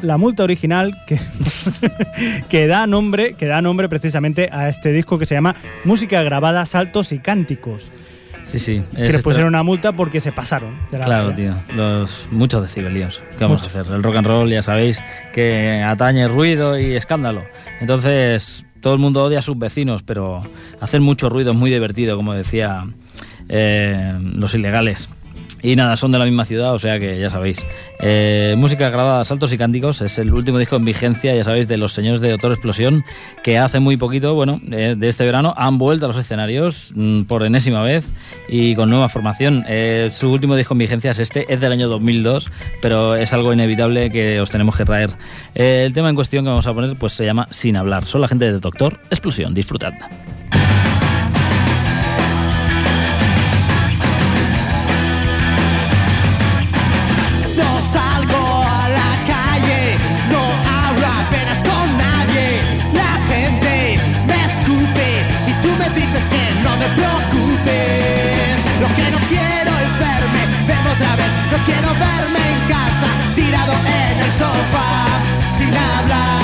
la 0.00 0.16
multa 0.16 0.44
original 0.44 0.96
que, 1.08 1.18
que 2.48 2.66
da 2.68 2.86
nombre 2.86 3.34
que 3.34 3.46
da 3.46 3.62
nombre 3.62 3.88
precisamente 3.88 4.48
a 4.52 4.68
este 4.68 4.92
disco 4.92 5.18
que 5.18 5.26
se 5.26 5.34
llama 5.34 5.54
Música 5.84 6.22
grabada, 6.22 6.66
saltos 6.66 7.10
y 7.12 7.18
cánticos. 7.18 7.90
Sí, 8.44 8.58
sí. 8.58 8.82
que 8.94 9.06
es 9.06 9.14
les 9.14 9.22
pusieron 9.22 9.48
una 9.48 9.62
multa 9.62 9.92
porque 9.92 10.20
se 10.20 10.30
pasaron 10.30 10.78
de 10.92 10.98
la 10.98 11.04
Claro, 11.06 11.34
tío. 11.34 11.54
Los, 11.74 12.28
muchos 12.30 12.62
decibelios. 12.62 13.22
¿Qué 13.38 13.44
vamos 13.44 13.62
Mucho. 13.62 13.78
a 13.78 13.80
hacer? 13.80 13.92
El 13.94 14.02
rock 14.02 14.16
and 14.16 14.26
roll, 14.26 14.50
ya 14.50 14.62
sabéis, 14.62 15.02
que 15.32 15.82
atañe 15.84 16.28
ruido 16.28 16.78
y 16.78 16.94
escándalo. 16.94 17.42
Entonces, 17.80 18.66
todo 18.80 18.92
el 18.92 19.00
mundo 19.00 19.24
odia 19.24 19.38
a 19.38 19.42
sus 19.42 19.58
vecinos, 19.58 20.02
pero 20.02 20.42
hacer 20.80 21.00
mucho 21.00 21.30
ruido 21.30 21.52
es 21.52 21.56
muy 21.56 21.70
divertido, 21.70 22.16
como 22.16 22.34
decía 22.34 22.84
eh, 23.48 24.14
los 24.20 24.54
ilegales. 24.54 25.08
Y 25.64 25.76
nada, 25.76 25.96
son 25.96 26.12
de 26.12 26.18
la 26.18 26.26
misma 26.26 26.44
ciudad, 26.44 26.74
o 26.74 26.78
sea 26.78 27.00
que 27.00 27.18
ya 27.18 27.30
sabéis. 27.30 27.64
Eh, 27.98 28.54
música 28.58 28.90
grabada, 28.90 29.24
saltos 29.24 29.50
y 29.50 29.56
cánticos, 29.56 30.02
es 30.02 30.18
el 30.18 30.34
último 30.34 30.58
disco 30.58 30.76
en 30.76 30.84
vigencia, 30.84 31.34
ya 31.34 31.42
sabéis, 31.42 31.68
de 31.68 31.78
los 31.78 31.94
señores 31.94 32.20
de 32.20 32.30
Doctor 32.32 32.52
Explosión, 32.52 33.02
que 33.42 33.56
hace 33.56 33.80
muy 33.80 33.96
poquito, 33.96 34.34
bueno, 34.34 34.60
eh, 34.70 34.94
de 34.94 35.08
este 35.08 35.24
verano, 35.24 35.54
han 35.56 35.78
vuelto 35.78 36.04
a 36.04 36.08
los 36.08 36.18
escenarios 36.18 36.92
mm, 36.94 37.22
por 37.22 37.44
enésima 37.44 37.82
vez 37.82 38.10
y 38.46 38.74
con 38.74 38.90
nueva 38.90 39.08
formación. 39.08 39.64
Eh, 39.66 40.08
su 40.10 40.30
último 40.30 40.54
disco 40.54 40.74
en 40.74 40.78
vigencia 40.80 41.12
es 41.12 41.18
este, 41.18 41.50
es 41.50 41.62
del 41.62 41.72
año 41.72 41.88
2002, 41.88 42.50
pero 42.82 43.16
es 43.16 43.32
algo 43.32 43.50
inevitable 43.50 44.10
que 44.10 44.42
os 44.42 44.50
tenemos 44.50 44.76
que 44.76 44.84
traer. 44.84 45.12
El 45.54 45.94
tema 45.94 46.10
en 46.10 46.14
cuestión 46.14 46.44
que 46.44 46.50
vamos 46.50 46.66
a 46.66 46.74
poner 46.74 46.94
pues 46.98 47.14
se 47.14 47.24
llama 47.24 47.48
Sin 47.50 47.78
hablar. 47.78 48.04
Son 48.04 48.20
la 48.20 48.28
gente 48.28 48.44
de 48.44 48.58
Doctor 48.58 49.00
Explosión. 49.08 49.54
Disfrutad. 49.54 49.94
Sin 75.56 75.74
hablar, 75.74 76.43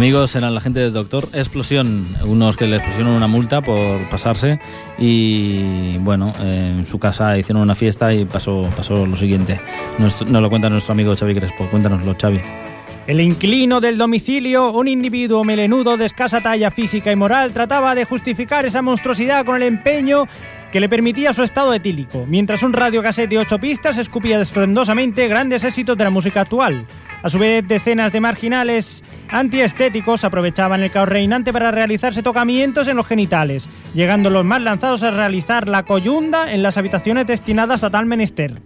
Amigos, 0.00 0.34
eran 0.34 0.54
la 0.54 0.62
gente 0.62 0.80
del 0.80 0.94
Doctor 0.94 1.28
Explosión, 1.34 2.16
unos 2.24 2.56
que 2.56 2.66
les 2.66 2.80
pusieron 2.80 3.08
una 3.08 3.26
multa 3.26 3.60
por 3.60 4.08
pasarse 4.08 4.58
y 4.96 5.98
bueno, 5.98 6.32
en 6.40 6.84
su 6.84 6.98
casa 6.98 7.36
hicieron 7.36 7.62
una 7.62 7.74
fiesta 7.74 8.14
y 8.14 8.24
pasó, 8.24 8.70
pasó 8.74 9.04
lo 9.04 9.14
siguiente. 9.14 9.60
Nos, 9.98 10.26
nos 10.26 10.40
lo 10.40 10.48
cuenta 10.48 10.70
nuestro 10.70 10.92
amigo 10.92 11.14
Xavi 11.14 11.34
Crespo. 11.34 11.66
Cuéntanoslo, 11.66 12.16
Xavi. 12.18 12.40
El 13.10 13.20
inquilino 13.20 13.80
del 13.80 13.98
domicilio, 13.98 14.70
un 14.70 14.86
individuo 14.86 15.42
melenudo 15.42 15.96
de 15.96 16.06
escasa 16.06 16.40
talla 16.40 16.70
física 16.70 17.10
y 17.10 17.16
moral, 17.16 17.52
trataba 17.52 17.96
de 17.96 18.04
justificar 18.04 18.64
esa 18.66 18.82
monstruosidad 18.82 19.44
con 19.44 19.56
el 19.56 19.64
empeño 19.64 20.28
que 20.70 20.78
le 20.78 20.88
permitía 20.88 21.32
su 21.32 21.42
estado 21.42 21.74
etílico, 21.74 22.24
mientras 22.28 22.62
un 22.62 22.72
radio 22.72 23.02
cassette 23.02 23.30
de 23.30 23.38
ocho 23.38 23.58
pistas 23.58 23.98
escupía 23.98 24.40
estruendosamente 24.40 25.26
grandes 25.26 25.64
éxitos 25.64 25.98
de 25.98 26.04
la 26.04 26.10
música 26.10 26.42
actual. 26.42 26.86
A 27.24 27.28
su 27.28 27.40
vez, 27.40 27.66
decenas 27.66 28.12
de 28.12 28.20
marginales 28.20 29.02
antiestéticos 29.28 30.22
aprovechaban 30.22 30.80
el 30.80 30.92
caos 30.92 31.08
reinante 31.08 31.52
para 31.52 31.72
realizarse 31.72 32.22
tocamientos 32.22 32.86
en 32.86 32.96
los 32.96 33.08
genitales, 33.08 33.68
llegando 33.92 34.30
los 34.30 34.44
más 34.44 34.62
lanzados 34.62 35.02
a 35.02 35.10
realizar 35.10 35.66
la 35.66 35.82
coyunda 35.82 36.52
en 36.52 36.62
las 36.62 36.76
habitaciones 36.76 37.26
destinadas 37.26 37.82
a 37.82 37.90
tal 37.90 38.06
menester. 38.06 38.62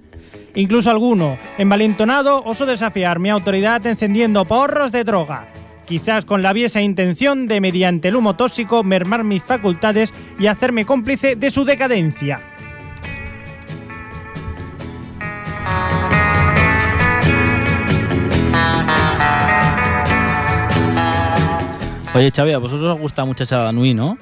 Incluso 0.54 0.90
alguno, 0.90 1.36
envalentonado, 1.58 2.42
osó 2.44 2.64
desafiar 2.64 3.18
mi 3.18 3.28
autoridad 3.28 3.84
encendiendo 3.86 4.44
porros 4.44 4.92
de 4.92 5.02
droga, 5.02 5.48
quizás 5.84 6.24
con 6.24 6.42
la 6.42 6.52
viesa 6.52 6.80
intención 6.80 7.48
de, 7.48 7.60
mediante 7.60 8.08
el 8.08 8.16
humo 8.16 8.36
tóxico, 8.36 8.84
mermar 8.84 9.24
mis 9.24 9.42
facultades 9.42 10.14
y 10.38 10.46
hacerme 10.46 10.84
cómplice 10.84 11.34
de 11.34 11.50
su 11.50 11.64
decadencia. 11.64 12.40
Oye, 22.14 22.30
Xavi, 22.30 22.52
a 22.52 22.58
vosotros 22.58 22.94
os 22.94 23.00
gusta 23.00 23.24
Muchacha 23.24 23.72
Nui, 23.72 23.92
¿no? 23.92 24.16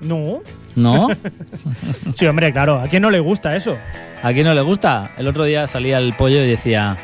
No. 0.00 0.40
¿No? 0.76 1.08
Sí, 2.14 2.26
hombre, 2.26 2.52
claro, 2.52 2.78
¿a 2.80 2.88
quién 2.88 3.02
no 3.02 3.10
le 3.10 3.20
gusta 3.20 3.56
eso? 3.56 3.76
¿A 4.22 4.32
quién 4.32 4.44
no 4.46 4.54
le 4.54 4.60
gusta? 4.60 5.10
El 5.16 5.26
otro 5.28 5.44
día 5.44 5.66
salía 5.66 5.98
el 5.98 6.12
pollo 6.14 6.42
y 6.44 6.46
decía, 6.48 6.96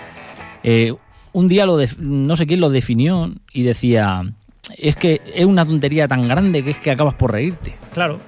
eh, 0.62 0.92
un 1.32 1.48
día 1.48 1.64
lo 1.66 1.76
def- 1.76 1.98
no 1.98 2.36
sé 2.36 2.46
quién 2.46 2.60
lo 2.60 2.70
definió 2.70 3.32
y 3.52 3.62
decía, 3.62 4.22
es 4.76 4.96
que 4.96 5.20
es 5.34 5.44
una 5.46 5.64
tontería 5.64 6.06
tan 6.08 6.26
grande 6.28 6.62
que 6.64 6.70
es 6.70 6.76
que 6.78 6.90
acabas 6.90 7.14
por 7.14 7.32
reírte. 7.32 7.74
Claro. 7.94 8.20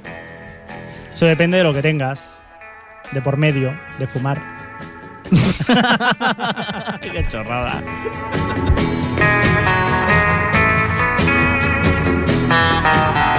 Eso 1.12 1.26
depende 1.26 1.58
de 1.58 1.64
lo 1.64 1.72
que 1.74 1.82
tengas. 1.82 2.30
De 3.12 3.20
por 3.22 3.36
medio, 3.36 3.72
de 3.98 4.06
fumar. 4.06 4.40
Qué 7.00 7.24
chorrada. 7.28 7.82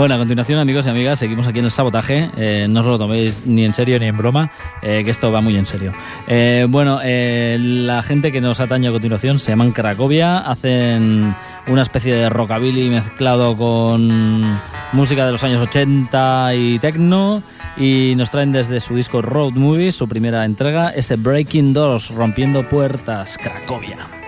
Bueno, 0.00 0.14
a 0.14 0.16
continuación, 0.16 0.58
amigos 0.58 0.86
y 0.86 0.88
amigas, 0.88 1.18
seguimos 1.18 1.46
aquí 1.46 1.58
en 1.58 1.66
el 1.66 1.70
sabotaje. 1.70 2.30
Eh, 2.38 2.66
no 2.70 2.80
os 2.80 2.86
lo 2.86 2.96
toméis 2.96 3.44
ni 3.44 3.66
en 3.66 3.74
serio 3.74 3.98
ni 3.98 4.06
en 4.06 4.16
broma, 4.16 4.50
eh, 4.80 5.02
que 5.04 5.10
esto 5.10 5.30
va 5.30 5.42
muy 5.42 5.54
en 5.58 5.66
serio. 5.66 5.92
Eh, 6.26 6.64
bueno, 6.70 7.00
la 7.04 8.02
gente 8.02 8.32
que 8.32 8.40
nos 8.40 8.60
atañe 8.60 8.88
a 8.88 8.92
continuación 8.92 9.38
se 9.38 9.52
llaman 9.52 9.72
Cracovia, 9.72 10.38
hacen 10.38 11.36
una 11.66 11.82
especie 11.82 12.14
de 12.14 12.30
rockabilly 12.30 12.88
mezclado 12.88 13.54
con 13.58 14.58
música 14.94 15.26
de 15.26 15.32
los 15.32 15.44
años 15.44 15.60
80 15.60 16.54
y 16.54 16.78
techno, 16.78 17.42
y 17.76 18.14
nos 18.16 18.30
traen 18.30 18.52
desde 18.52 18.80
su 18.80 18.94
disco 18.94 19.20
Road 19.20 19.52
Movies, 19.52 19.96
su 19.96 20.08
primera 20.08 20.46
entrega, 20.46 20.88
ese 20.88 21.16
Breaking 21.16 21.74
Doors, 21.74 22.08
rompiendo 22.08 22.66
puertas, 22.66 23.36
Cracovia. 23.36 24.19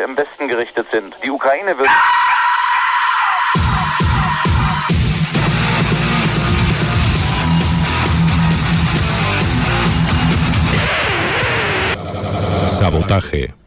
Ziele 0.00 0.04
im 0.04 0.16
Westen 0.16 0.48
gerichtet 0.48 0.86
sind. 0.92 1.14
Die 1.24 1.30
Ukraine 1.30 1.76
wird. 1.76 1.88
Sabotaje. 12.78 13.59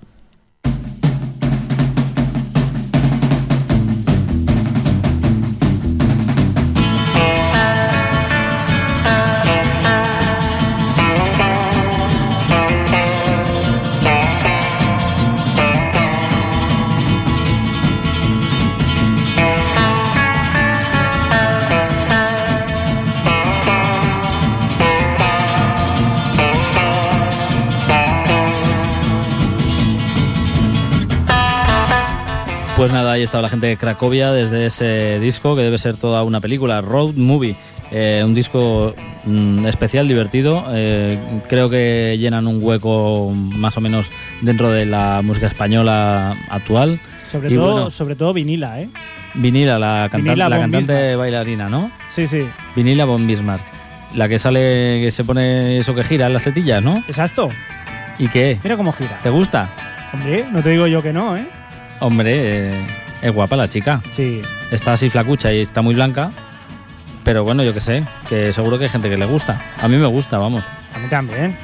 La 33.42 33.50
gente 33.50 33.68
de 33.68 33.78
Cracovia 33.78 34.32
desde 34.32 34.66
ese 34.68 35.20
disco 35.20 35.56
que 35.56 35.62
debe 35.64 35.78
ser 35.78 35.98
toda 35.98 36.24
una 36.24 36.40
película, 36.40 36.82
Road 36.82 37.14
Movie. 37.16 37.56
Eh, 37.92 38.22
un 38.26 38.34
disco 38.34 38.96
mm, 39.26 39.66
especial, 39.66 40.08
divertido. 40.08 40.64
eh, 40.72 41.18
creo 41.50 41.70
que 41.70 42.16
llenan 42.20 42.48
un 42.48 42.60
hueco 42.62 43.32
más 43.36 43.76
o 43.78 43.82
menos 43.82 44.10
dentro 44.42 44.70
de 44.72 44.86
la 44.86 45.22
música 45.24 45.48
española 45.48 46.38
actual. 46.50 47.00
Sobre 47.32 47.52
Y 47.52 47.56
todo, 47.56 47.72
bueno, 47.74 47.90
sobre 47.92 48.16
todo 48.16 48.34
vinila, 48.34 48.80
¿eh? 48.82 48.90
Vinila, 49.36 49.80
la, 49.80 50.08
cantante, 50.12 50.30
Vinila 50.30 50.50
la 50.50 50.58
von 50.58 50.64
cantante 50.72 50.94
Bismarck. 50.94 51.18
bailarina, 51.20 51.70
¿no? 51.70 51.92
Sí, 52.10 52.28
sí. 52.28 52.48
Vinila 52.76 53.06
von 53.06 53.26
Bismarck. 53.28 53.64
La 54.16 54.30
que 54.30 54.38
sale, 54.38 55.02
que 55.04 55.10
se 55.12 55.24
pone 55.24 55.78
eso 55.80 55.96
que 55.96 56.04
gira 56.04 56.28
en 56.28 56.34
las 56.34 56.44
tetillas, 56.44 56.84
¿no? 56.84 56.98
Exacto. 57.08 57.50
¿Y 58.20 58.28
qué? 58.28 58.60
Mira 58.64 58.78
cómo 58.78 58.92
gira. 58.92 59.18
¿Te 59.24 59.30
gusta? 59.32 59.70
Hombre, 60.14 60.46
no 60.52 60.62
te 60.62 60.70
digo 60.70 60.86
yo 60.86 61.02
que 61.02 61.12
no, 61.12 61.36
¿eh? 61.36 61.48
Hombre, 62.00 62.32
eh, 62.36 62.86
es 63.24 63.34
guapa 63.34 63.56
la 63.56 63.68
chica. 63.68 64.02
Sí. 64.12 64.42
Está 64.70 64.94
así 64.94 65.10
flacucha 65.10 65.52
y 65.52 65.62
está 65.62 65.82
muy 65.82 65.96
blanca. 65.96 66.30
Pero 67.24 67.44
bueno, 67.44 67.64
yo 67.64 67.74
qué 67.74 67.80
sé, 67.80 68.04
que 68.28 68.52
seguro 68.54 68.78
que 68.78 68.84
hay 68.84 68.90
gente 68.90 69.10
que 69.10 69.16
le 69.18 69.26
gusta. 69.26 69.60
A 69.82 69.88
mí 69.88 69.96
me 69.98 70.06
gusta, 70.08 70.38
vamos. 70.38 70.64
A 70.94 71.00
mí 71.00 71.08
también. 71.10 71.56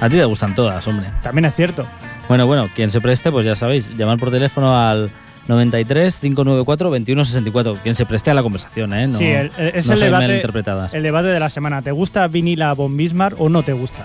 A 0.00 0.08
ti 0.08 0.16
te 0.16 0.24
gustan 0.24 0.54
todas, 0.54 0.86
hombre. 0.88 1.08
También 1.22 1.44
es 1.44 1.54
cierto. 1.54 1.86
Bueno, 2.28 2.46
bueno, 2.46 2.68
quien 2.74 2.90
se 2.90 3.00
preste, 3.00 3.30
pues 3.30 3.44
ya 3.46 3.54
sabéis, 3.54 3.96
llamar 3.96 4.18
por 4.18 4.30
teléfono 4.30 4.76
al 4.76 5.08
93 5.46 6.16
594 6.18 6.88
2164. 6.90 7.76
Quien 7.82 7.94
se 7.94 8.06
preste 8.06 8.30
a 8.30 8.34
la 8.34 8.42
conversación, 8.42 8.92
¿eh? 8.94 9.06
No, 9.06 9.18
sí, 9.18 9.26
el- 9.26 9.52
el- 9.56 9.68
es 9.74 9.86
no 9.86 9.94
el 9.94 10.00
debate, 10.00 10.26
malinterpretadas, 10.26 10.94
el 10.94 11.02
debate 11.04 11.28
de 11.28 11.38
la 11.40 11.50
semana. 11.50 11.82
¿Te 11.82 11.92
gusta 11.92 12.26
vinila 12.28 12.72
von 12.72 12.96
Bismarck 12.96 13.40
o 13.40 13.48
no 13.48 13.62
te 13.62 13.72
gusta? 13.72 14.04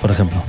por 0.00 0.10
ejemplo. 0.10 0.40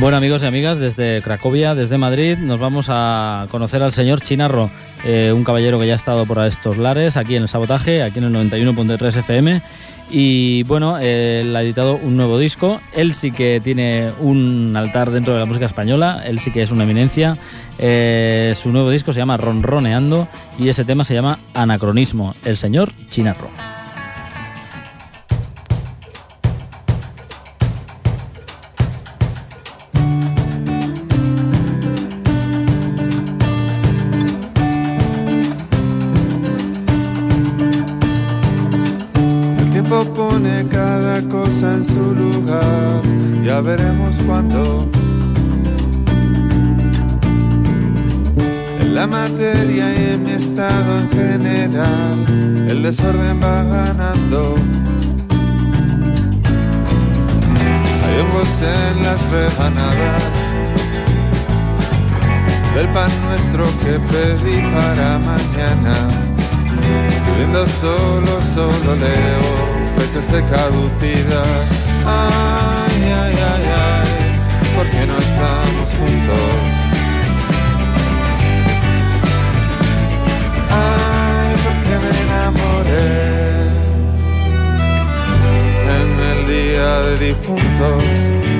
Bueno 0.00 0.16
amigos 0.16 0.42
y 0.42 0.46
amigas, 0.46 0.80
desde 0.80 1.22
Cracovia, 1.22 1.74
desde 1.74 1.98
Madrid, 1.98 2.36
nos 2.36 2.58
vamos 2.58 2.86
a 2.90 3.46
conocer 3.50 3.82
al 3.82 3.92
señor 3.92 4.20
Chinarro, 4.20 4.68
eh, 5.04 5.32
un 5.34 5.44
caballero 5.44 5.78
que 5.78 5.86
ya 5.86 5.92
ha 5.92 5.96
estado 5.96 6.26
por 6.26 6.44
estos 6.44 6.76
lares, 6.76 7.16
aquí 7.16 7.36
en 7.36 7.42
el 7.42 7.48
Sabotaje, 7.48 8.02
aquí 8.02 8.18
en 8.18 8.24
el 8.24 8.50
91.3 8.50 9.16
FM. 9.18 9.62
Y 10.10 10.64
bueno, 10.64 10.98
eh, 11.00 11.40
él 11.42 11.56
ha 11.56 11.62
editado 11.62 11.96
un 11.96 12.16
nuevo 12.16 12.38
disco. 12.38 12.80
Él 12.92 13.14
sí 13.14 13.30
que 13.30 13.60
tiene 13.62 14.10
un 14.20 14.74
altar 14.76 15.10
dentro 15.10 15.32
de 15.32 15.40
la 15.40 15.46
música 15.46 15.66
española, 15.66 16.22
él 16.26 16.40
sí 16.40 16.50
que 16.50 16.62
es 16.62 16.72
una 16.72 16.82
eminencia. 16.84 17.38
Eh, 17.78 18.52
su 18.60 18.72
nuevo 18.72 18.90
disco 18.90 19.12
se 19.12 19.20
llama 19.20 19.36
Ronroneando 19.36 20.28
y 20.58 20.68
ese 20.68 20.84
tema 20.84 21.04
se 21.04 21.14
llama 21.14 21.38
Anacronismo, 21.54 22.34
el 22.44 22.56
señor 22.56 22.92
Chinarro. 23.10 23.73
Tiempo 39.94 40.14
pone 40.14 40.66
cada 40.68 41.20
cosa 41.28 41.74
en 41.74 41.84
su 41.84 42.14
lugar, 42.14 43.02
ya 43.44 43.60
veremos 43.60 44.16
cuándo. 44.26 44.88
En 48.80 48.94
la 48.94 49.06
materia 49.06 49.92
y 49.92 50.12
en 50.14 50.24
mi 50.24 50.32
estado 50.32 50.98
en 50.98 51.10
general, 51.10 52.66
el 52.68 52.82
desorden 52.82 53.40
va 53.42 53.62
ganando. 53.64 54.56
Hay 58.04 58.20
hongos 58.20 58.58
en 58.62 59.02
las 59.02 59.20
rebanadas 59.30 60.32
del 62.74 62.88
pan 62.88 63.10
nuestro 63.26 63.64
que 63.82 63.98
pedí 64.10 64.60
para 64.74 65.18
mañana. 65.18 65.94
Viviendo 67.26 67.66
solo, 67.66 68.40
solo 68.54 68.94
leo 68.96 69.73
fechas 69.96 70.30
de 70.32 70.40
caducidad. 70.42 71.62
Ay, 72.06 73.02
ay, 73.02 73.34
ay, 73.52 73.64
ay, 73.86 74.10
¿por 74.76 74.86
qué 74.86 75.06
no 75.06 75.18
estamos 75.18 75.88
juntos? 75.98 76.60
Ay, 80.70 81.54
¿por 81.64 81.76
qué 81.84 81.94
me 82.02 82.10
enamoré 82.24 83.12
en 85.98 86.10
el 86.30 86.46
día 86.46 86.88
de 87.00 87.26
difuntos? 87.26 88.53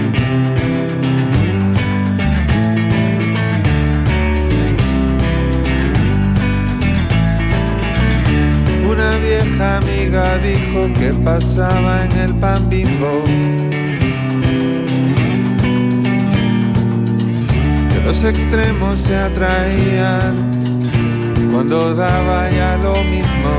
Vieja 9.24 9.78
amiga 9.78 10.38
dijo 10.38 10.92
que 10.98 11.12
pasaba 11.24 12.04
en 12.04 12.12
el 12.24 12.34
pan 12.34 12.68
bimbo. 12.68 13.24
Que 17.90 18.00
los 18.04 18.24
extremos 18.24 18.98
se 19.00 19.16
atraían 19.16 20.34
cuando 21.52 21.94
daba 21.94 22.50
ya 22.50 22.76
lo 22.76 22.94
mismo. 23.14 23.52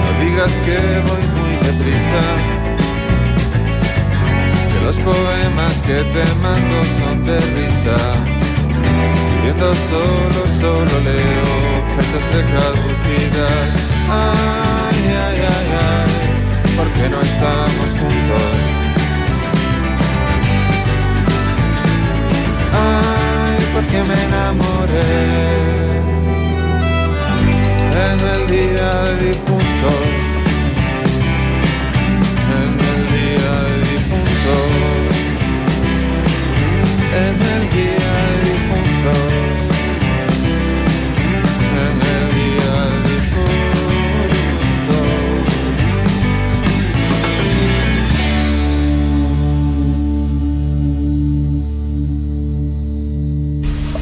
No 0.00 0.08
digas 0.24 0.52
que 0.66 0.78
voy 1.08 1.24
muy 1.38 1.54
deprisa. 1.68 2.22
Que 4.72 4.80
los 4.86 4.98
poemas 4.98 5.82
que 5.82 5.98
te 6.14 6.24
mando 6.42 6.78
son 6.98 7.24
de 7.24 7.38
risa. 7.56 7.98
Viviendo 9.36 9.74
solo, 9.74 10.40
solo 10.60 11.00
leo 11.04 11.67
fechas 12.02 12.28
de 12.34 12.42
caducidad. 12.44 13.66
Ay, 14.10 15.00
ay, 15.26 15.38
ay, 15.54 15.68
ay, 15.88 16.76
¿por 16.76 16.88
qué 16.92 17.08
no 17.08 17.20
estamos 17.20 17.90
juntos? 18.00 18.60
Ay, 22.72 23.58
¿por 23.74 23.84
qué 23.90 24.02
me 24.08 24.16
enamoré 24.28 25.38
en 28.06 28.18
el 28.34 28.42
día 28.46 28.92
de 29.20 29.30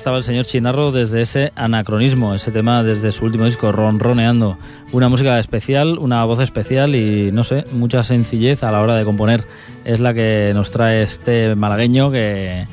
Estaba 0.00 0.16
el 0.16 0.22
señor 0.22 0.46
Chinarro 0.46 0.92
desde 0.92 1.20
ese 1.20 1.52
anacronismo, 1.56 2.32
ese 2.32 2.50
tema 2.50 2.82
desde 2.82 3.12
su 3.12 3.26
último 3.26 3.44
disco, 3.44 3.70
Ronroneando. 3.70 4.56
Una 4.92 5.10
música 5.10 5.38
especial, 5.38 5.98
una 5.98 6.24
voz 6.24 6.40
especial 6.40 6.96
y, 6.96 7.30
no 7.32 7.44
sé, 7.44 7.66
mucha 7.70 8.02
sencillez 8.02 8.62
a 8.62 8.72
la 8.72 8.80
hora 8.80 8.94
de 8.96 9.04
componer. 9.04 9.44
Es 9.84 10.00
la 10.00 10.14
que 10.14 10.52
nos 10.54 10.70
trae 10.70 11.02
este 11.02 11.54
malagueño 11.54 12.10
que 12.10 12.66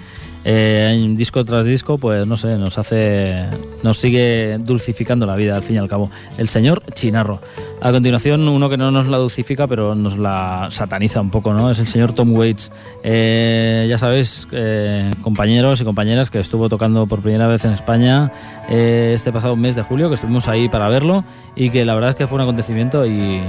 eh, 0.49 1.05
disco 1.09 1.43
tras 1.43 1.65
disco, 1.65 1.97
pues 1.97 2.25
no 2.25 2.37
sé, 2.37 2.57
nos 2.57 2.77
hace, 2.77 3.47
nos 3.83 3.97
sigue 3.97 4.57
dulcificando 4.61 5.25
la 5.25 5.35
vida 5.35 5.57
al 5.57 5.61
fin 5.61 5.75
y 5.75 5.79
al 5.79 5.89
cabo. 5.89 6.09
El 6.37 6.47
señor 6.47 6.81
Chinarro. 6.93 7.41
A 7.81 7.91
continuación, 7.91 8.47
uno 8.47 8.69
que 8.69 8.77
no 8.77 8.89
nos 8.89 9.07
la 9.07 9.17
dulcifica, 9.17 9.67
pero 9.67 9.93
nos 9.93 10.17
la 10.17 10.67
sataniza 10.69 11.19
un 11.19 11.31
poco, 11.31 11.53
¿no? 11.53 11.69
Es 11.69 11.79
el 11.79 11.87
señor 11.87 12.13
Tom 12.13 12.31
Waits. 12.33 12.71
Eh, 13.03 13.87
ya 13.89 13.97
sabéis, 13.97 14.47
eh, 14.53 15.11
compañeros 15.21 15.81
y 15.81 15.83
compañeras, 15.83 16.29
que 16.29 16.39
estuvo 16.39 16.69
tocando 16.69 17.07
por 17.07 17.19
primera 17.19 17.47
vez 17.47 17.65
en 17.65 17.73
España 17.73 18.31
eh, 18.69 19.11
este 19.13 19.33
pasado 19.33 19.57
mes 19.57 19.75
de 19.75 19.81
julio, 19.81 20.07
que 20.07 20.15
estuvimos 20.15 20.47
ahí 20.47 20.69
para 20.69 20.87
verlo 20.87 21.25
y 21.57 21.71
que 21.71 21.83
la 21.83 21.93
verdad 21.93 22.11
es 22.11 22.15
que 22.15 22.25
fue 22.25 22.37
un 22.37 22.43
acontecimiento 22.43 23.05
y 23.05 23.41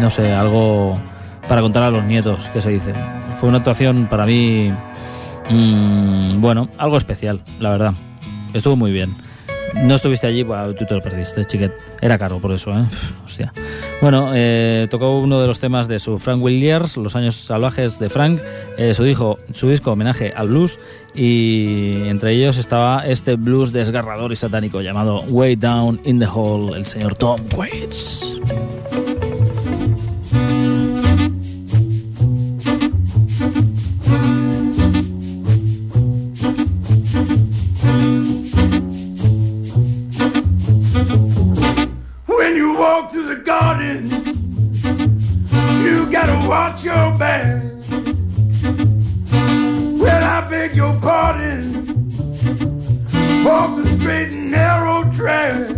no 0.00 0.10
sé, 0.10 0.32
algo 0.32 0.98
para 1.48 1.60
contar 1.60 1.84
a 1.84 1.90
los 1.90 2.02
nietos, 2.02 2.48
que 2.50 2.60
se 2.60 2.70
dice. 2.70 2.92
Fue 3.36 3.48
una 3.48 3.58
actuación 3.58 4.08
para 4.10 4.26
mí 4.26 4.72
Mm, 5.50 6.40
bueno, 6.40 6.68
algo 6.78 6.96
especial, 6.96 7.40
la 7.60 7.70
verdad. 7.70 7.94
Estuvo 8.54 8.76
muy 8.76 8.92
bien. 8.92 9.16
No 9.74 9.94
estuviste 9.94 10.26
allí, 10.26 10.42
bueno, 10.42 10.74
tú 10.74 10.86
te 10.86 10.94
lo 10.94 11.00
perdiste, 11.00 11.44
chiquet. 11.44 11.72
Era 12.00 12.18
caro 12.18 12.38
por 12.38 12.52
eso, 12.52 12.76
¿eh? 12.76 12.84
Hostia. 13.24 13.52
Bueno, 14.00 14.30
eh, 14.34 14.86
tocó 14.90 15.18
uno 15.18 15.40
de 15.40 15.46
los 15.46 15.60
temas 15.60 15.88
de 15.88 15.98
su 15.98 16.18
Frank 16.18 16.42
Williams, 16.42 16.96
Los 16.96 17.16
años 17.16 17.36
salvajes 17.36 17.98
de 17.98 18.08
Frank, 18.08 18.40
eh, 18.76 18.94
su, 18.94 19.04
su 19.52 19.68
disco 19.68 19.92
homenaje 19.92 20.32
al 20.34 20.48
blues, 20.48 20.80
y 21.14 22.08
entre 22.08 22.32
ellos 22.32 22.56
estaba 22.56 23.06
este 23.06 23.36
blues 23.36 23.72
desgarrador 23.72 24.32
y 24.32 24.36
satánico 24.36 24.80
llamado 24.80 25.20
Way 25.28 25.56
Down 25.56 26.00
in 26.04 26.18
the 26.18 26.26
Hole, 26.26 26.76
el 26.76 26.86
señor 26.86 27.14
Tom 27.14 27.38
Waits. 27.54 28.40
The 43.28 43.36
garden, 43.36 44.08
you 45.84 46.10
gotta 46.10 46.48
watch 46.48 46.82
your 46.82 47.18
back. 47.18 47.62
Well, 50.02 50.24
I 50.24 50.48
beg 50.48 50.74
your 50.74 50.98
pardon. 51.00 51.86
Walk 53.44 53.76
the 53.76 53.88
straight 53.90 54.30
and 54.32 54.50
narrow 54.50 55.10
track. 55.12 55.76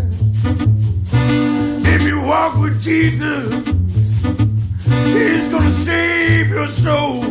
If 1.92 2.02
you 2.02 2.20
walk 2.20 2.56
with 2.56 2.80
Jesus, 2.80 3.52
He's 5.16 5.48
gonna 5.48 5.72
save 5.72 6.50
your 6.50 6.68
soul. 6.68 7.24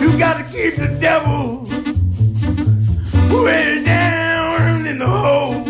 You 0.00 0.18
gotta 0.18 0.44
keep 0.52 0.76
the 0.76 0.94
devil 1.00 1.66
way 3.42 3.82
down 3.82 4.86
in 4.86 4.98
the 4.98 5.06
hole. 5.06 5.69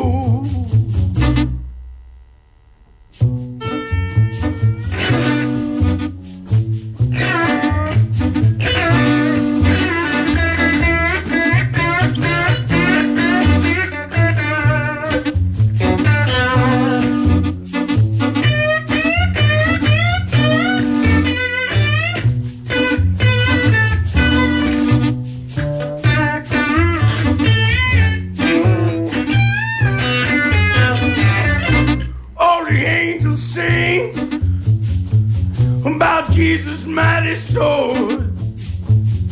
Mighty 37.31 37.39
sword, 37.39 38.37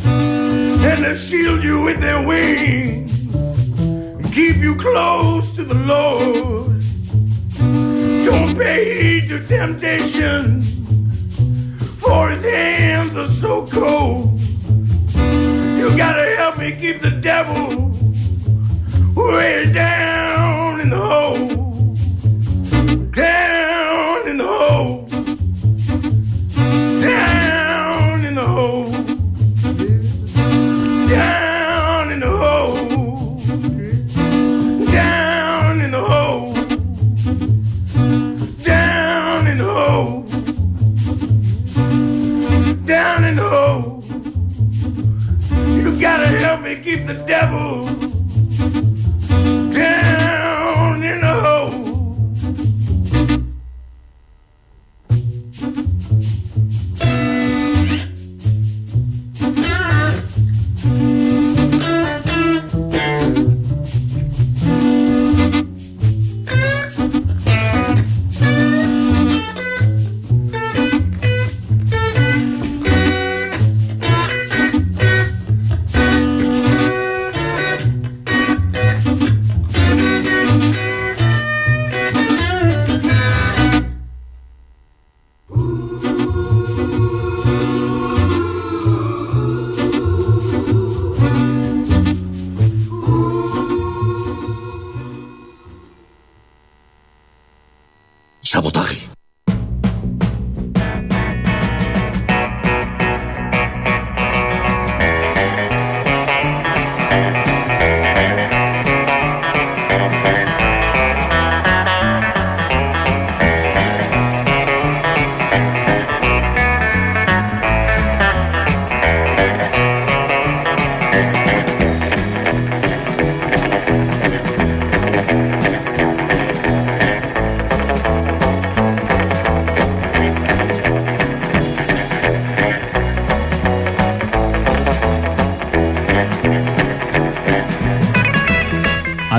and 0.04 1.04
they 1.04 1.14
shield 1.14 1.62
you 1.62 1.82
with 1.82 2.00
their 2.00 2.26
wings 2.26 3.12
and 3.34 4.32
keep 4.32 4.56
you 4.56 4.74
close 4.76 5.54
to 5.54 5.64
the 5.64 5.74
Lord. 5.74 6.80
Don't 8.24 8.56
pay 8.56 9.02
heed 9.02 9.28
to 9.28 9.46
temptation, 9.46 10.62
for 11.98 12.30
his 12.30 12.42
hands 12.42 13.16
are 13.16 13.28
so 13.28 13.66
cold. 13.66 14.40
You 15.14 15.94
gotta 15.96 16.36
help 16.36 16.58
me 16.58 16.72
keep 16.72 17.00
the 17.00 17.10
devil 17.10 17.90
way 19.14 19.70
down 19.72 20.80
in 20.80 20.88
the 20.88 20.96
hole 20.96 21.70
down 23.12 24.28
in 24.28 24.38
the 24.38 24.46
hole, 24.46 25.09
me 46.70 46.84
keep 46.84 47.04
the 47.04 47.14
devil 47.26 47.99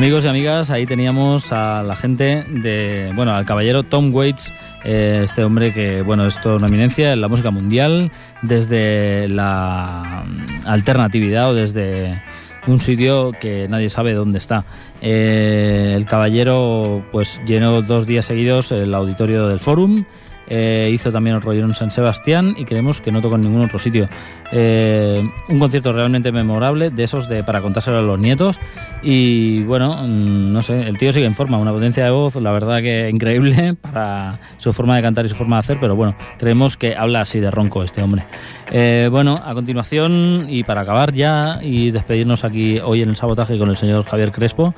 Amigos 0.02 0.26
y 0.26 0.30
amigas, 0.30 0.72
ahí 0.72 0.88
teníamos 0.88 1.52
a 1.52 1.84
la 1.84 1.95
gente 1.95 2.43
de, 2.49 3.12
bueno, 3.16 3.36
al 3.36 3.45
caballero 3.45 3.84
Tom 3.84 4.12
Waits, 4.12 4.52
eh, 4.84 5.20
este 5.22 5.43
hombre 5.43 5.76
que, 5.76 6.02
bueno, 6.02 6.26
es 6.26 6.41
toda 6.41 6.56
una 6.56 6.66
eminencia 6.66 7.14
en 7.14 7.22
la 7.22 7.28
música 7.28 7.52
mundial, 7.52 8.12
desde 8.41 9.30
la 9.30 10.26
mm, 10.26 10.66
alternatividad 10.68 11.52
o 11.52 11.54
desde 11.54 12.20
un 12.66 12.80
sitio 12.80 13.32
que 13.39 13.68
nadie 13.70 13.89
sabe 13.89 14.14
dónde 14.14 14.39
está. 14.39 14.66
Eh, 15.02 15.93
el 15.95 16.06
caballero, 16.06 17.06
pues, 17.12 17.39
llenó 17.45 17.84
dos 17.84 18.08
días 18.08 18.26
seguidos 18.26 18.72
el 18.72 18.95
auditorio 18.95 19.49
del 19.49 19.60
Forum. 19.60 20.06
Eh, 20.54 20.89
hizo 20.91 21.14
también 21.14 21.38
el 21.38 21.41
rollo 21.41 21.64
en 21.64 21.74
San 21.74 21.91
Sebastián 21.91 22.56
y 22.58 22.66
creemos 22.66 22.99
que 22.99 23.10
no 23.10 23.22
tocó 23.22 23.36
en 23.36 23.41
ningún 23.41 23.62
otro 23.62 23.80
sitio. 23.80 24.10
Eh, 24.52 25.24
un 25.47 25.60
concierto 25.60 25.93
realmente 25.93 26.30
memorable, 26.34 26.89
de 26.89 27.04
esos 27.04 27.30
de 27.30 27.41
para 27.45 27.62
contárselo 27.62 27.99
a 27.99 28.02
los 28.02 28.20
nietos. 28.20 28.60
Y 29.02 29.64
bueno, 29.64 29.95
mm, 30.04 30.52
no 30.52 30.62
sé, 30.62 30.82
el 30.82 30.97
tío 30.97 31.14
sigue 31.14 31.26
en 31.26 31.36
forma, 31.36 31.58
una 31.58 31.72
potencia 31.72 32.04
de 32.04 32.12
voz, 32.12 32.36
la 32.36 32.52
verdad 32.52 32.82
que 32.82 33.10
increíble 33.10 33.76
para 33.82 34.39
su 34.58 34.74
forma 34.74 34.97
de 34.97 35.02
cantar 35.02 35.26
y 35.26 35.30
su 35.30 35.36
forma 35.36 35.56
de 35.56 35.60
hacer, 35.62 35.78
pero 35.80 35.95
bueno, 35.95 36.16
creemos 36.38 36.76
que 36.76 36.97
habla 36.97 37.22
así 37.22 37.39
de 37.39 37.49
ronco 37.49 37.82
este 37.82 38.04
hombre. 38.04 38.24
Eh, 38.72 39.08
bueno, 39.10 39.41
a 39.43 39.54
continuación, 39.54 40.47
y 40.49 40.66
para 40.66 40.82
acabar 40.82 41.14
ya 41.14 41.60
y 41.62 41.91
despedirnos 41.91 42.43
aquí 42.43 42.80
hoy 42.80 43.04
en 43.04 43.10
el 43.10 43.16
sabotaje 43.16 43.58
con 43.58 43.70
el 43.70 43.78
señor 43.78 44.04
Javier 44.04 44.34
Crespo, 44.34 44.74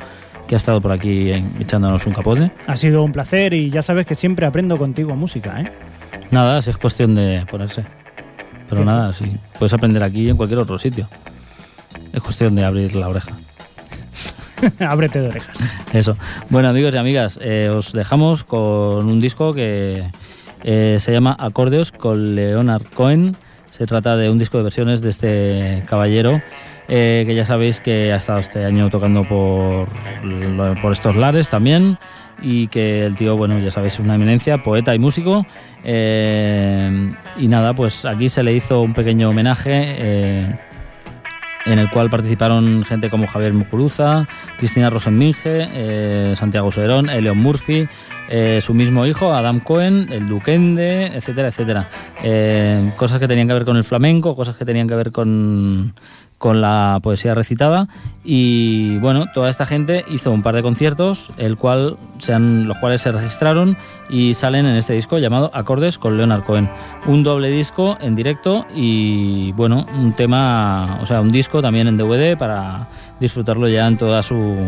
que 0.48 0.56
ha 0.56 0.58
estado 0.58 0.82
por 0.82 0.92
aquí 0.92 1.32
echándonos 1.60 2.06
un 2.06 2.14
capote. 2.14 2.52
Ha 2.68 2.76
sido 2.76 3.04
un 3.04 3.12
placer 3.12 3.54
y 3.54 3.70
ya 3.70 3.82
sabes 3.82 4.06
que 4.06 4.16
siempre 4.16 4.46
aprendo 4.46 4.78
contigo 4.78 5.16
música, 5.16 5.62
¿eh? 5.62 5.72
Nada, 6.32 6.62
si 6.62 6.70
es 6.70 6.78
cuestión 6.78 7.16
de 7.16 7.46
ponerse. 7.50 7.86
Pero 8.70 8.86
nada, 8.86 9.14
sí. 9.14 9.26
Puedes 9.60 9.74
aprender 9.74 10.04
aquí 10.04 10.22
y 10.22 10.30
en 10.30 10.38
cualquier 10.38 10.60
otro 10.60 10.78
sitio. 10.78 11.08
Es 12.12 12.22
cuestión 12.22 12.56
de 12.56 12.66
abrir 12.66 12.96
la 12.96 13.10
oreja. 13.10 13.32
Ábrete 14.80 15.22
de 15.22 15.28
orejas. 15.28 15.58
Eso. 15.94 16.18
Bueno, 16.50 16.70
amigos 16.70 16.96
y 16.96 16.98
amigas, 16.98 17.40
eh, 17.42 17.70
os 17.70 17.94
dejamos 17.94 18.44
con 18.44 19.08
un 19.08 19.20
disco 19.20 19.54
que 19.54 20.04
eh, 20.64 20.98
se 21.00 21.12
llama 21.12 21.36
Acordeos 21.40 21.92
con 21.92 22.36
Leonard 22.36 22.86
Cohen. 22.94 23.36
Se 23.72 23.86
trata 23.86 24.18
de 24.18 24.30
un 24.30 24.40
disco 24.40 24.58
de 24.58 24.64
versiones 24.64 25.02
de 25.02 25.10
este 25.10 25.84
caballero 25.88 26.42
eh, 26.88 27.24
que 27.26 27.36
ya 27.36 27.46
sabéis 27.46 27.80
que 27.80 28.12
ha 28.12 28.18
estado 28.18 28.40
este 28.40 28.66
año 28.66 28.90
tocando 28.90 29.24
por, 29.28 29.88
por 30.82 30.92
estos 30.92 31.16
lares 31.16 31.50
también 31.50 31.98
y 32.42 32.68
que 32.68 33.06
el 33.06 33.16
tío, 33.16 33.38
bueno, 33.38 33.58
ya 33.60 33.72
sabéis, 33.72 33.94
es 33.94 34.00
una 34.00 34.16
eminencia, 34.16 34.62
poeta 34.62 34.94
y 34.94 35.00
músico. 35.00 35.46
Eh, 35.84 37.14
y 37.38 37.48
nada, 37.48 37.74
pues 37.74 38.06
aquí 38.06 38.30
se 38.30 38.44
le 38.44 38.54
hizo 38.54 38.82
un 38.82 38.94
pequeño 38.94 39.30
homenaje. 39.30 39.72
eh, 39.74 40.56
en 41.66 41.80
el 41.80 41.90
cual 41.90 42.10
participaron 42.10 42.84
gente 42.84 43.10
como 43.10 43.26
Javier 43.26 43.54
Muguruza, 43.54 44.28
Cristina 44.58 44.90
Rosenminge, 44.90 45.70
eh, 45.72 46.34
Santiago 46.36 46.70
Soberón, 46.72 47.10
Eleon 47.10 47.38
Murphy, 47.38 47.88
su 48.60 48.74
mismo 48.74 49.06
hijo, 49.06 49.34
Adam 49.34 49.62
Cohen, 49.62 50.10
el 50.12 50.28
Duquende, 50.28 51.06
etcétera, 51.16 51.48
etcétera. 51.48 51.90
Cosas 52.98 53.18
que 53.22 53.30
tenían 53.30 53.48
que 53.48 53.54
ver 53.54 53.64
con 53.64 53.78
el 53.78 53.86
flamenco, 53.86 54.36
cosas 54.36 54.58
que 54.58 54.66
tenían 54.66 54.90
que 54.90 54.96
ver 54.96 55.14
con, 55.14 55.94
con 56.44 56.60
la 56.60 57.00
poesía 57.02 57.34
recitada 57.34 57.88
y 58.26 58.98
bueno, 58.98 59.28
toda 59.34 59.50
esta 59.50 59.66
gente 59.66 60.04
hizo 60.12 60.30
un 60.30 60.42
par 60.42 60.56
de 60.56 60.62
conciertos, 60.62 61.32
el 61.38 61.56
cual 61.56 61.96
se 62.18 62.34
han- 62.34 62.68
los 62.68 62.76
cuales 62.80 63.00
se 63.00 63.14
registraron 63.14 63.78
y 64.10 64.34
salen 64.34 64.66
en 64.66 64.76
este 64.76 64.92
disco 64.92 65.20
llamado 65.20 65.52
Acordes 65.54 65.98
con 65.98 66.18
Leonard 66.18 66.44
Cohen. 66.44 66.70
Un 67.06 67.24
doble 67.24 67.50
disco 67.50 67.98
en 68.02 68.14
directo 68.16 68.66
y 68.76 69.54
bueno, 69.54 69.86
un 69.98 70.12
tema, 70.18 70.98
o 71.02 71.06
sea, 71.06 71.22
un 71.22 71.30
disco 71.30 71.62
también 71.62 71.88
en 71.88 71.96
DVD 71.96 72.36
para 72.38 72.90
disfrutarlo 73.22 73.70
ya 73.70 73.88
en 73.88 73.96
toda 73.96 74.22
su, 74.22 74.66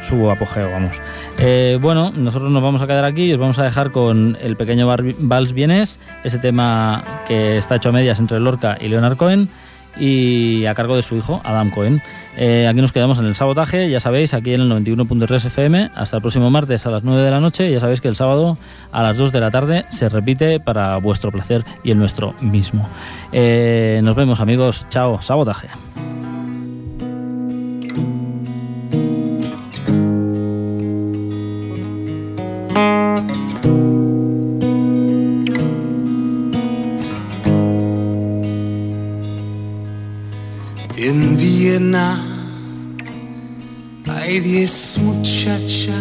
su 0.00 0.30
apogeo, 0.30 0.70
vamos. 0.70 1.00
Eh, 1.40 1.78
bueno, 1.82 2.12
nosotros 2.14 2.48
nos 2.52 2.62
vamos 2.62 2.80
a 2.80 2.86
quedar 2.86 3.04
aquí 3.04 3.24
y 3.24 3.32
os 3.32 3.40
vamos 3.40 3.58
a 3.58 3.64
dejar 3.64 3.90
con 3.90 4.38
el 4.40 4.54
pequeño 4.56 4.86
vals 5.18 5.52
vienes, 5.52 5.98
ese 6.22 6.38
tema 6.38 7.02
que 7.26 7.56
está 7.56 7.74
hecho 7.74 7.88
a 7.88 7.92
medias 7.92 8.20
entre 8.20 8.38
Lorca 8.38 8.78
y 8.80 8.86
Leonard 8.86 9.16
Cohen 9.16 9.48
y 9.96 10.66
a 10.66 10.74
cargo 10.74 10.96
de 10.96 11.02
su 11.02 11.16
hijo, 11.16 11.40
Adam 11.44 11.70
Cohen. 11.70 12.02
Eh, 12.36 12.68
aquí 12.68 12.80
nos 12.80 12.92
quedamos 12.92 13.18
en 13.18 13.26
el 13.26 13.34
sabotaje, 13.34 13.90
ya 13.90 14.00
sabéis, 14.00 14.34
aquí 14.34 14.54
en 14.54 14.60
el 14.60 14.70
91.3 14.70 15.46
FM, 15.46 15.90
hasta 15.94 16.16
el 16.16 16.22
próximo 16.22 16.50
martes 16.50 16.86
a 16.86 16.90
las 16.90 17.02
9 17.02 17.22
de 17.22 17.30
la 17.30 17.40
noche. 17.40 17.70
Ya 17.70 17.80
sabéis 17.80 18.00
que 18.00 18.08
el 18.08 18.16
sábado 18.16 18.56
a 18.92 19.02
las 19.02 19.18
2 19.18 19.32
de 19.32 19.40
la 19.40 19.50
tarde 19.50 19.84
se 19.88 20.08
repite 20.08 20.60
para 20.60 20.96
vuestro 20.98 21.32
placer 21.32 21.64
y 21.82 21.90
el 21.90 21.98
nuestro 21.98 22.34
mismo. 22.40 22.88
Eh, 23.32 24.00
nos 24.04 24.14
vemos 24.14 24.40
amigos, 24.40 24.86
chao, 24.88 25.20
sabotaje. 25.20 25.68
Hay 44.06 44.40
diez 44.40 44.96
muchachas, 45.02 45.92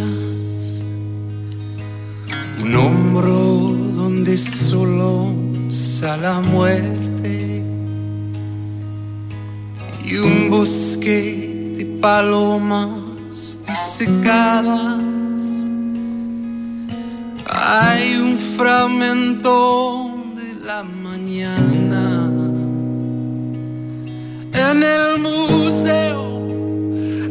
un 2.63 2.73
hombro 2.73 3.75
donde 3.97 4.37
solo 4.37 5.27
sale 5.69 6.21
la 6.21 6.39
muerte. 6.39 7.61
Y 10.05 10.15
un 10.15 10.49
bosque 10.49 11.75
de 11.77 11.85
palomas 11.99 13.59
disecadas. 13.67 15.03
Hay 17.51 18.15
un 18.15 18.37
fragmento 18.37 20.13
de 20.33 20.65
la 20.65 20.83
mañana 20.83 21.76
en 24.57 24.81
el 24.81 25.19
museo 25.19 26.47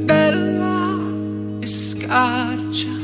de 0.06 0.30
la 0.60 0.96
escarcha. 1.60 2.95